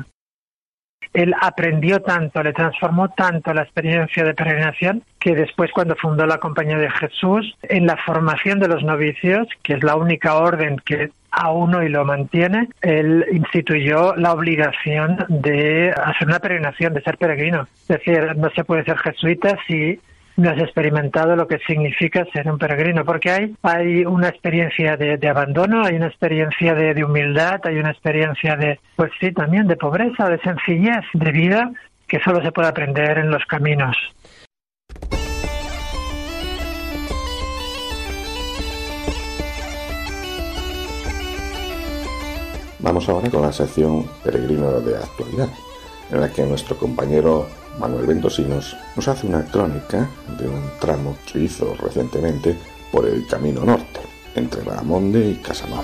Él 1.14 1.34
aprendió 1.42 2.02
tanto, 2.02 2.44
le 2.44 2.54
transformó 2.54 3.10
tanto 3.10 3.52
la 3.54 3.64
experiencia 3.64 4.24
de 4.24 4.36
peregrinación 4.36 5.04
que 5.18 5.34
después 5.34 5.72
cuando 5.72 5.96
fundó 5.96 6.26
la 6.28 6.38
Compañía 6.38 6.78
de 6.78 6.92
Jesús, 6.92 7.58
en 7.64 7.88
la 7.88 7.98
formación 7.98 8.60
de 8.60 8.68
los 8.68 8.84
novicios, 8.84 9.48
que 9.64 9.74
es 9.74 9.84
la 9.84 9.96
única 9.96 10.36
orden 10.36 10.78
que 10.86 11.10
aún 11.32 11.76
hoy 11.76 11.90
lo 11.90 12.06
mantiene, 12.06 12.70
él 12.82 13.26
instituyó 13.32 14.16
la 14.16 14.34
obligación 14.34 15.18
de 15.30 15.92
hacer 15.92 16.28
una 16.28 16.40
peregrinación, 16.40 16.94
de 16.94 17.02
ser 17.02 17.18
peregrino. 17.18 17.68
Es 17.82 17.88
decir, 17.88 18.36
no 18.36 18.50
se 18.52 18.64
puede 18.64 18.84
ser 18.84 18.98
jesuita 18.98 19.58
si 19.68 20.00
no 20.38 20.50
has 20.50 20.58
experimentado 20.60 21.36
lo 21.36 21.48
que 21.48 21.60
significa 21.60 22.26
ser 22.32 22.50
un 22.50 22.58
peregrino, 22.58 23.04
porque 23.04 23.30
hay, 23.30 23.56
hay 23.62 24.06
una 24.06 24.30
experiencia 24.30 24.96
de, 24.96 25.18
de 25.18 25.28
abandono, 25.28 25.84
hay 25.86 25.96
una 25.96 26.08
experiencia 26.08 26.74
de, 26.74 26.94
de 26.94 27.04
humildad, 27.04 27.60
hay 27.66 27.78
una 27.78 27.92
experiencia 27.92 28.56
de, 28.56 28.80
pues 28.96 29.12
sí, 29.20 29.32
también 29.34 29.68
de 29.68 29.76
pobreza, 29.76 30.30
de 30.30 30.40
sencillez 30.40 31.04
de 31.14 31.32
vida 31.32 31.72
que 32.08 32.20
solo 32.22 32.42
se 32.42 32.52
puede 32.52 32.70
aprender 32.70 33.18
en 33.20 33.30
los 33.30 33.46
caminos. 33.46 33.96
Vamos 42.82 43.10
ahora 43.10 43.30
con 43.30 43.42
la 43.42 43.52
sección 43.52 44.10
Peregrino 44.24 44.80
de 44.80 44.96
Actualidad, 44.96 45.50
en 46.12 46.22
la 46.22 46.32
que 46.32 46.46
nuestro 46.46 46.78
compañero 46.78 47.46
Manuel 47.78 48.08
Ventosinos 48.08 48.74
nos 48.96 49.06
hace 49.10 49.28
una 49.28 49.44
crónica 49.44 50.10
de 50.38 50.48
un 50.48 50.62
tramo 50.80 51.18
que 51.30 51.40
hizo 51.40 51.76
recientemente 51.76 52.58
por 52.90 53.06
el 53.06 53.28
Camino 53.28 53.66
Norte, 53.66 54.00
entre 54.34 54.62
Baramonde 54.62 55.30
y 55.30 55.36
Casanova. 55.36 55.84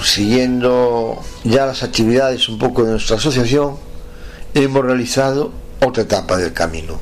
Siguiendo 0.00 1.18
ya 1.42 1.66
las 1.66 1.82
actividades 1.82 2.48
un 2.48 2.58
poco 2.58 2.84
de 2.84 2.92
nuestra 2.92 3.16
asociación, 3.16 3.76
hemos 4.54 4.84
realizado 4.84 5.50
otra 5.84 6.04
etapa 6.04 6.36
del 6.36 6.52
camino. 6.52 7.00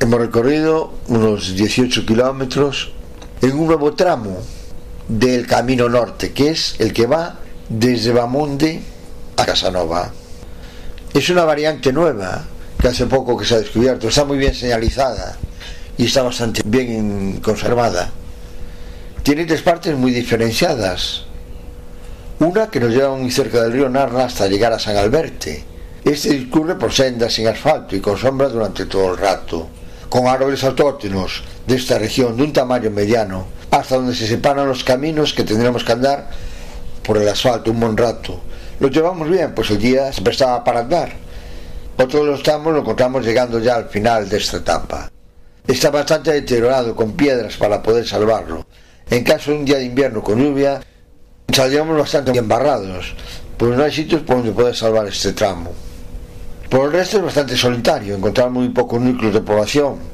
Hemos 0.00 0.20
recorrido 0.20 0.92
unos 1.08 1.54
18 1.54 2.04
kilómetros 2.04 2.92
en 3.40 3.58
un 3.58 3.68
nuevo 3.68 3.94
tramo 3.94 4.38
del 5.08 5.46
Camino 5.46 5.88
Norte, 5.88 6.32
que 6.32 6.50
es 6.50 6.76
el 6.78 6.92
que 6.92 7.06
va 7.06 7.36
desde 7.68 8.12
Bamonde 8.12 8.80
a 9.36 9.44
Casanova. 9.44 10.12
Es 11.12 11.28
una 11.30 11.44
variante 11.44 11.92
nueva 11.92 12.44
que 12.80 12.88
hace 12.88 13.06
poco 13.06 13.36
que 13.36 13.44
se 13.44 13.54
ha 13.54 13.58
descubierto, 13.58 14.08
está 14.08 14.24
muy 14.24 14.38
bien 14.38 14.54
señalizada 14.54 15.36
y 15.96 16.06
está 16.06 16.22
bastante 16.22 16.62
bien 16.64 17.40
conservada. 17.42 18.10
Tiene 19.22 19.46
tres 19.46 19.62
partes 19.62 19.96
muy 19.96 20.10
diferenciadas. 20.10 21.24
Una 22.40 22.68
que 22.68 22.80
nos 22.80 22.90
lleva 22.90 23.16
muy 23.16 23.30
cerca 23.30 23.62
del 23.62 23.72
río 23.72 23.88
Narla 23.88 24.24
hasta 24.24 24.48
llegar 24.48 24.72
a 24.72 24.78
San 24.78 24.96
Alberte. 24.96 25.64
Este 26.04 26.30
discurre 26.30 26.74
por 26.74 26.92
sendas 26.92 27.32
sin 27.32 27.48
asfalto 27.48 27.96
y 27.96 28.00
con 28.00 28.18
sombra 28.18 28.48
durante 28.48 28.84
todo 28.84 29.12
el 29.12 29.18
rato, 29.18 29.68
con 30.10 30.26
árboles 30.26 30.62
autóctonos 30.64 31.42
de 31.66 31.76
esta 31.76 31.98
región 31.98 32.36
de 32.36 32.42
un 32.42 32.52
tamaño 32.52 32.90
mediano, 32.90 33.46
hasta 33.74 33.96
donde 33.96 34.14
se 34.14 34.28
separan 34.28 34.68
los 34.68 34.84
caminos 34.84 35.34
que 35.34 35.42
tendremos 35.42 35.82
que 35.82 35.90
andar 35.90 36.30
por 37.02 37.18
el 37.18 37.28
asfalto 37.28 37.72
un 37.72 37.80
buen 37.80 37.96
rato. 37.96 38.40
Lo 38.78 38.86
llevamos 38.86 39.28
bien, 39.28 39.52
pues 39.52 39.70
el 39.70 39.78
día 39.78 40.12
se 40.12 40.22
prestaba 40.22 40.62
para 40.62 40.80
andar. 40.80 41.12
Otro 41.98 42.20
de 42.20 42.26
los 42.26 42.46
lo 42.46 42.78
encontramos 42.78 43.24
llegando 43.24 43.58
ya 43.58 43.74
al 43.74 43.88
final 43.88 44.28
de 44.28 44.36
esta 44.36 44.58
etapa. 44.58 45.10
está 45.66 45.90
bastante 45.90 46.32
deteriorado 46.32 46.94
con 46.94 47.12
piedras 47.12 47.56
para 47.56 47.82
poder 47.82 48.06
salvarlo. 48.06 48.64
En 49.10 49.24
caso 49.24 49.50
de 49.50 49.58
un 49.58 49.64
día 49.64 49.78
de 49.78 49.86
invierno 49.86 50.22
con 50.22 50.38
lluvia, 50.38 50.80
saldríamos 51.52 51.98
bastante 51.98 52.38
embarrados, 52.38 53.12
pues 53.56 53.76
no 53.76 53.82
hay 53.82 53.92
sitios 53.92 54.22
por 54.22 54.36
donde 54.36 54.52
poder 54.52 54.76
salvar 54.76 55.08
este 55.08 55.32
tramo. 55.32 55.72
Por 56.70 56.86
el 56.86 56.92
resto 56.92 57.18
es 57.18 57.24
bastante 57.24 57.56
solitario, 57.56 58.14
encontramos 58.14 58.52
muy 58.52 58.68
pocos 58.68 59.00
núcleos 59.00 59.34
de 59.34 59.40
población. 59.40 60.13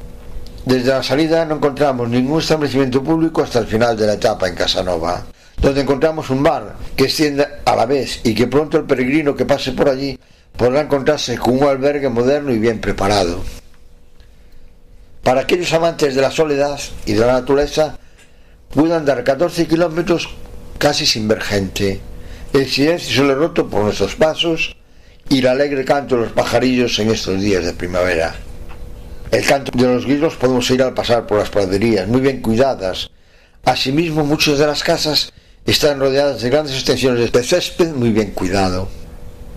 Desde 0.65 0.91
la 0.91 1.01
salida 1.01 1.43
no 1.45 1.55
encontramos 1.55 2.07
ningún 2.07 2.39
establecimiento 2.39 3.03
público 3.03 3.41
hasta 3.41 3.59
el 3.59 3.65
final 3.65 3.97
de 3.97 4.05
la 4.05 4.13
etapa 4.13 4.47
en 4.47 4.53
Casanova, 4.53 5.23
donde 5.59 5.81
encontramos 5.81 6.29
un 6.29 6.43
bar 6.43 6.75
que 6.95 7.05
extiende 7.05 7.47
a 7.65 7.75
la 7.75 7.87
vez 7.87 8.21
y 8.23 8.35
que 8.35 8.45
pronto 8.45 8.77
el 8.77 8.83
peregrino 8.83 9.35
que 9.35 9.45
pase 9.45 9.71
por 9.71 9.89
allí 9.89 10.19
podrá 10.55 10.81
encontrarse 10.81 11.37
con 11.39 11.57
un 11.57 11.63
albergue 11.63 12.09
moderno 12.09 12.51
y 12.51 12.59
bien 12.59 12.79
preparado. 12.79 13.41
Para 15.23 15.41
aquellos 15.41 15.73
amantes 15.73 16.13
de 16.13 16.21
la 16.21 16.31
soledad 16.31 16.79
y 17.07 17.13
de 17.13 17.25
la 17.25 17.33
naturaleza, 17.33 17.97
pude 18.71 18.93
andar 18.93 19.23
14 19.23 19.67
kilómetros 19.67 20.29
casi 20.77 21.07
sin 21.07 21.27
ver 21.27 21.41
gente. 21.41 22.01
El 22.53 22.67
silencio 22.67 23.15
se 23.15 23.27
le 23.27 23.33
roto 23.33 23.67
por 23.67 23.83
nuestros 23.83 24.15
pasos 24.15 24.75
y 25.27 25.39
el 25.39 25.47
alegre 25.47 25.85
canto 25.85 26.15
de 26.15 26.23
los 26.23 26.31
pajarillos 26.33 26.99
en 26.99 27.09
estos 27.09 27.41
días 27.41 27.65
de 27.65 27.73
primavera. 27.73 28.35
El 29.31 29.45
canto 29.45 29.71
de 29.73 29.87
los 29.87 30.05
grillos 30.05 30.35
podemos 30.35 30.69
oír 30.69 30.83
al 30.83 30.93
pasar 30.93 31.25
por 31.25 31.39
las 31.39 31.49
praderías, 31.49 32.05
muy 32.05 32.19
bien 32.19 32.41
cuidadas. 32.41 33.11
Asimismo, 33.63 34.25
muchas 34.25 34.59
de 34.59 34.67
las 34.67 34.83
casas 34.83 35.31
están 35.65 36.01
rodeadas 36.01 36.41
de 36.41 36.49
grandes 36.49 36.75
extensiones 36.75 37.31
de 37.31 37.43
césped 37.43 37.93
muy 37.93 38.09
bien 38.09 38.31
cuidado. 38.31 38.89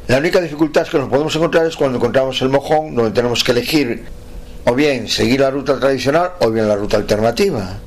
La 0.06 0.18
única 0.18 0.40
dificultad 0.40 0.86
que 0.86 0.98
nos 0.98 1.08
podemos 1.08 1.34
encontrar 1.34 1.66
es 1.66 1.74
cuando 1.74 1.98
encontramos 1.98 2.40
el 2.40 2.50
mojón, 2.50 2.94
donde 2.94 3.10
tenemos 3.10 3.42
que 3.42 3.50
elegir 3.50 4.04
o 4.64 4.74
bien 4.76 5.08
seguir 5.08 5.40
la 5.40 5.50
ruta 5.50 5.80
tradicional 5.80 6.34
o 6.38 6.52
bien 6.52 6.68
la 6.68 6.76
ruta 6.76 6.96
alternativa. 6.96 7.80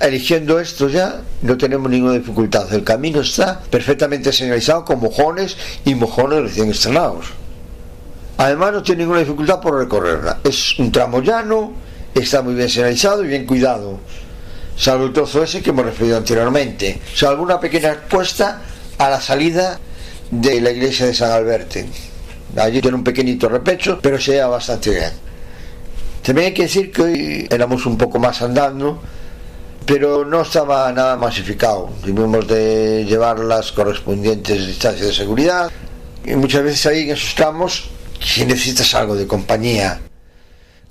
Eligiendo 0.00 0.60
esto 0.60 0.88
ya 0.88 1.22
no 1.42 1.58
tenemos 1.58 1.90
ninguna 1.90 2.12
dificultad. 2.12 2.72
El 2.72 2.84
camino 2.84 3.20
está 3.20 3.62
perfectamente 3.68 4.32
señalizado 4.32 4.84
con 4.84 5.00
mojones 5.00 5.56
y 5.84 5.96
mojones 5.96 6.42
recién 6.42 6.70
estrenados. 6.70 7.26
Además 8.38 8.72
no 8.72 8.82
tiene 8.82 9.02
ninguna 9.02 9.20
dificultad 9.20 9.60
por 9.60 9.78
recorrerla. 9.78 10.40
Es 10.44 10.78
un 10.78 10.92
tramo 10.92 11.20
llano, 11.20 11.72
está 12.14 12.42
muy 12.42 12.54
bien 12.54 12.68
señalizado 12.68 13.24
y 13.24 13.28
bien 13.28 13.46
cuidado. 13.46 13.98
Salvo 14.76 15.06
el 15.06 15.12
trozo 15.12 15.42
ese 15.42 15.62
que 15.62 15.70
hemos 15.70 15.86
referido 15.86 16.18
anteriormente. 16.18 17.00
Salvo 17.14 17.42
una 17.42 17.58
pequeña 17.58 17.92
expuesta 17.92 18.60
a 18.98 19.08
la 19.08 19.20
salida 19.20 19.78
de 20.30 20.60
la 20.60 20.70
iglesia 20.70 21.06
de 21.06 21.14
San 21.14 21.30
Alberto. 21.30 21.78
Allí 22.56 22.80
tiene 22.80 22.96
un 22.96 23.04
pequeñito 23.04 23.48
repecho, 23.48 23.98
pero 24.00 24.20
se 24.20 24.32
lleva 24.32 24.48
bastante 24.48 24.90
bien. 24.90 25.12
También 26.22 26.48
hay 26.48 26.54
que 26.54 26.62
decir 26.62 26.90
que 26.90 27.02
hoy 27.02 27.48
éramos 27.50 27.86
un 27.86 27.96
poco 27.96 28.18
más 28.18 28.42
andando, 28.42 29.00
pero 29.86 30.24
no 30.24 30.42
estaba 30.42 30.92
nada 30.92 31.16
masificado. 31.16 31.90
Tuvimos 32.02 32.46
de 32.48 33.04
llevar 33.06 33.38
las 33.38 33.72
correspondientes 33.72 34.66
distancias 34.66 35.06
de 35.06 35.14
seguridad. 35.14 35.70
Y 36.24 36.34
muchas 36.34 36.64
veces 36.64 36.84
ahí 36.86 37.02
en 37.02 37.10
esos 37.10 37.34
tramos, 37.34 37.90
si 38.20 38.44
necesitas 38.44 38.94
algo 38.94 39.14
de 39.14 39.26
compañía, 39.26 40.00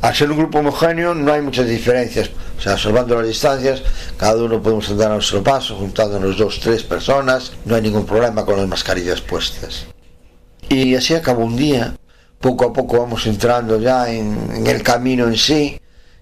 al 0.01 0.13
ser 0.13 0.30
un 0.30 0.38
grupo 0.38 0.59
homogéneo 0.59 1.15
no 1.15 1.32
hay 1.34 1.41
muchas 1.41 1.67
diferencias. 1.67 2.30
O 2.57 2.61
sea, 2.61 2.78
salvando 2.78 3.15
las 3.15 3.28
distancias, 3.28 3.82
cada 4.17 4.43
uno 4.43 4.61
podemos 4.61 4.89
andar 4.89 5.11
a 5.11 5.15
nuestro 5.15 5.41
paso, 5.41 5.76
juntándonos 5.76 6.38
dos, 6.38 6.59
tres 6.59 6.84
personas, 6.84 7.53
no 7.65 7.76
hay 7.76 7.82
ningún 7.82 8.05
problema 8.05 8.45
con 8.45 8.57
las 8.57 8.67
mascarillas 8.67 9.21
puestas. 9.21 9.86
Y 10.69 10.95
así 10.95 11.13
acabó 11.13 11.43
un 11.45 11.55
día. 11.55 11.95
Poco 12.39 12.65
a 12.65 12.73
poco 12.73 12.99
vamos 12.99 13.26
entrando 13.26 13.80
ya 13.80 14.11
en, 14.11 14.38
en 14.53 14.67
el 14.67 14.84
camino 14.84 15.28
en 15.28 15.38
sí. 15.38 15.80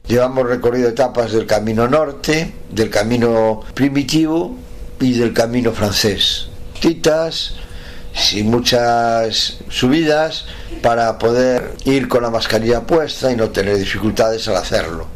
Llevamos 0.07 0.47
recorrido 0.47 0.89
etapas 0.89 1.31
del 1.31 1.45
camino 1.45 1.87
norte, 1.87 2.53
del 2.69 2.89
camino 2.89 3.61
primitivo 3.73 4.55
y 4.99 5.13
del 5.13 5.33
camino 5.33 5.71
francés. 5.71 6.47
Titas, 6.79 7.55
sin 8.13 8.49
muchas 8.49 9.57
subidas, 9.69 10.45
para 10.81 11.17
poder 11.17 11.73
ir 11.85 12.07
con 12.07 12.23
la 12.23 12.29
mascarilla 12.29 12.81
puesta 12.81 13.31
y 13.31 13.35
no 13.35 13.49
tener 13.49 13.77
dificultades 13.77 14.47
al 14.47 14.57
hacerlo. 14.57 15.07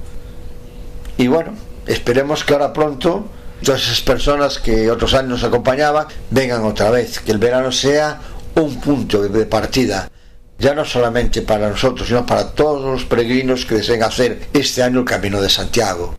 Y 1.18 1.28
bueno, 1.28 1.54
esperemos 1.86 2.43
que 2.43 2.54
ahora 2.54 2.74
pronto 2.74 3.30
todas 3.64 3.82
esas 3.84 4.02
personas 4.02 4.60
que 4.60 4.89
otros 4.89 5.14
años 5.14 5.30
nos 5.30 5.43
acompañaban 5.43 6.08
vengan 6.30 6.64
otra 6.64 6.89
vez, 6.89 7.20
que 7.20 7.32
el 7.32 7.38
verano 7.38 7.72
sea 7.72 8.20
un 8.56 8.80
punto 8.80 9.22
de 9.22 9.45
partida, 9.45 10.10
ya 10.58 10.74
no 10.74 10.86
solamente 10.86 11.41
para 11.43 11.70
nosotros, 11.70 12.08
sino 12.08 12.26
para 12.26 12.52
todos 12.52 12.84
los 12.84 13.06
peregrinos 13.06 13.66
que 13.66 13.76
deseen 13.76 14.04
hacer 14.04 14.48
este 14.54 14.82
año 14.82 15.00
el 15.00 15.06
Camino 15.06 15.41
de 15.41 15.50
Santiago, 15.50 16.16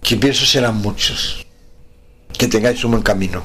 que 0.00 0.16
pienso 0.16 0.46
serán 0.46 0.76
muchos. 0.76 1.44
Que 2.36 2.48
tengáis 2.48 2.84
un 2.84 2.92
buen 2.92 3.02
camino. 3.02 3.42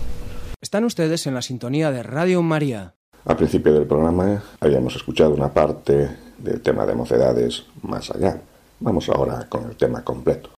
Están 0.61 0.83
ustedes 0.83 1.25
en 1.25 1.33
la 1.35 1.41
sintonía 1.41 1.89
de 1.89 2.03
Radio 2.03 2.41
María. 2.41 2.93
Al 3.23 3.37
principio 3.37 3.73
del 3.73 3.87
programa 3.87 4.43
habíamos 4.59 4.93
escuchado 4.93 5.33
una 5.33 5.53
parte 5.53 6.09
del 6.37 6.59
tema 6.59 6.85
de 6.85 6.95
mocedades 6.95 7.63
más 7.81 8.11
allá. 8.11 8.41
Vamos 8.81 9.07
ahora 9.07 9.47
con 9.47 9.69
el 9.69 9.77
tema 9.77 10.03
completo. 10.03 10.49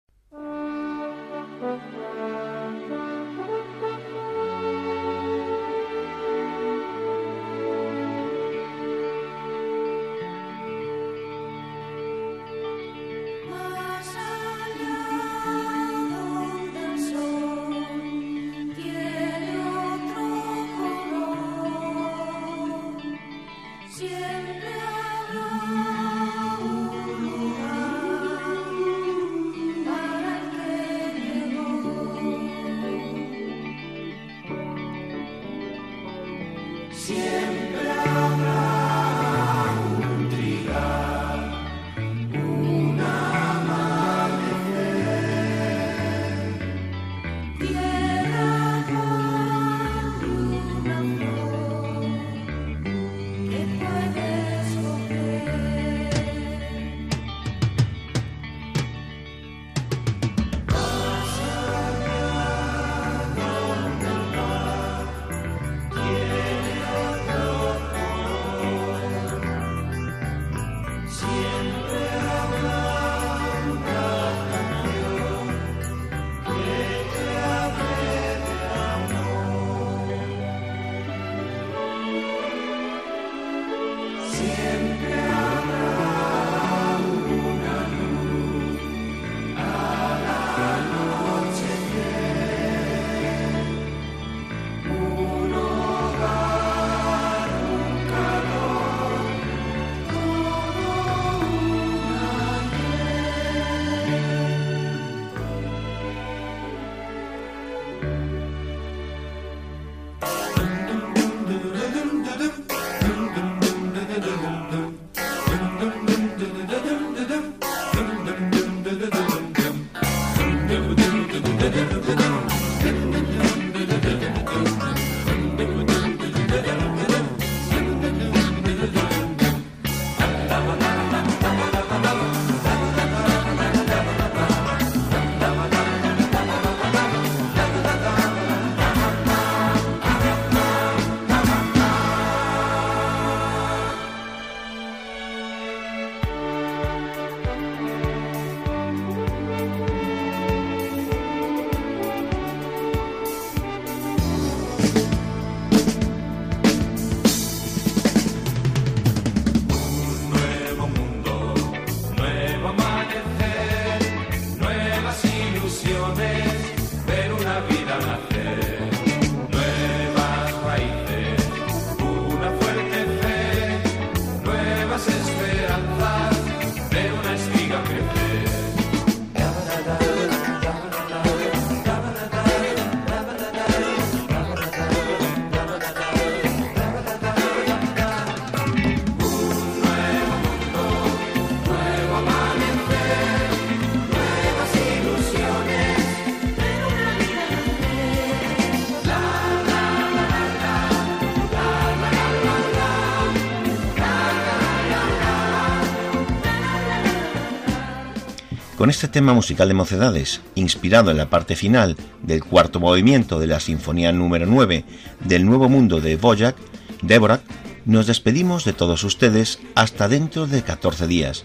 Tema 209.11 209.35
musical 209.35 209.69
de 209.69 209.75
Mocedades, 209.75 210.41
inspirado 210.55 211.11
en 211.11 211.17
la 211.17 211.31
parte 211.31 211.57
final 211.57 211.97
del 212.23 212.45
cuarto 212.45 212.81
movimiento 212.81 213.39
de 213.39 213.47
la 213.47 213.61
Sinfonía 213.61 214.13
número 214.13 214.47
9 214.47 214.85
del 215.25 215.45
Nuevo 215.45 215.69
Mundo 215.69 216.01
de 216.01 216.17
Boyac, 216.17 216.57
Dvorak, 217.03 217.43
nos 217.85 218.07
despedimos 218.07 218.65
de 218.65 218.73
todos 218.73 219.05
ustedes 219.05 219.59
hasta 219.75 220.09
dentro 220.09 220.47
de 220.47 220.63
14 220.63 221.07
días. 221.07 221.45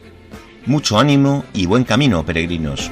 Mucho 0.66 1.00
ánimo 1.00 1.46
y 1.54 1.66
buen 1.66 1.84
camino, 1.84 2.26
peregrinos. 2.26 2.92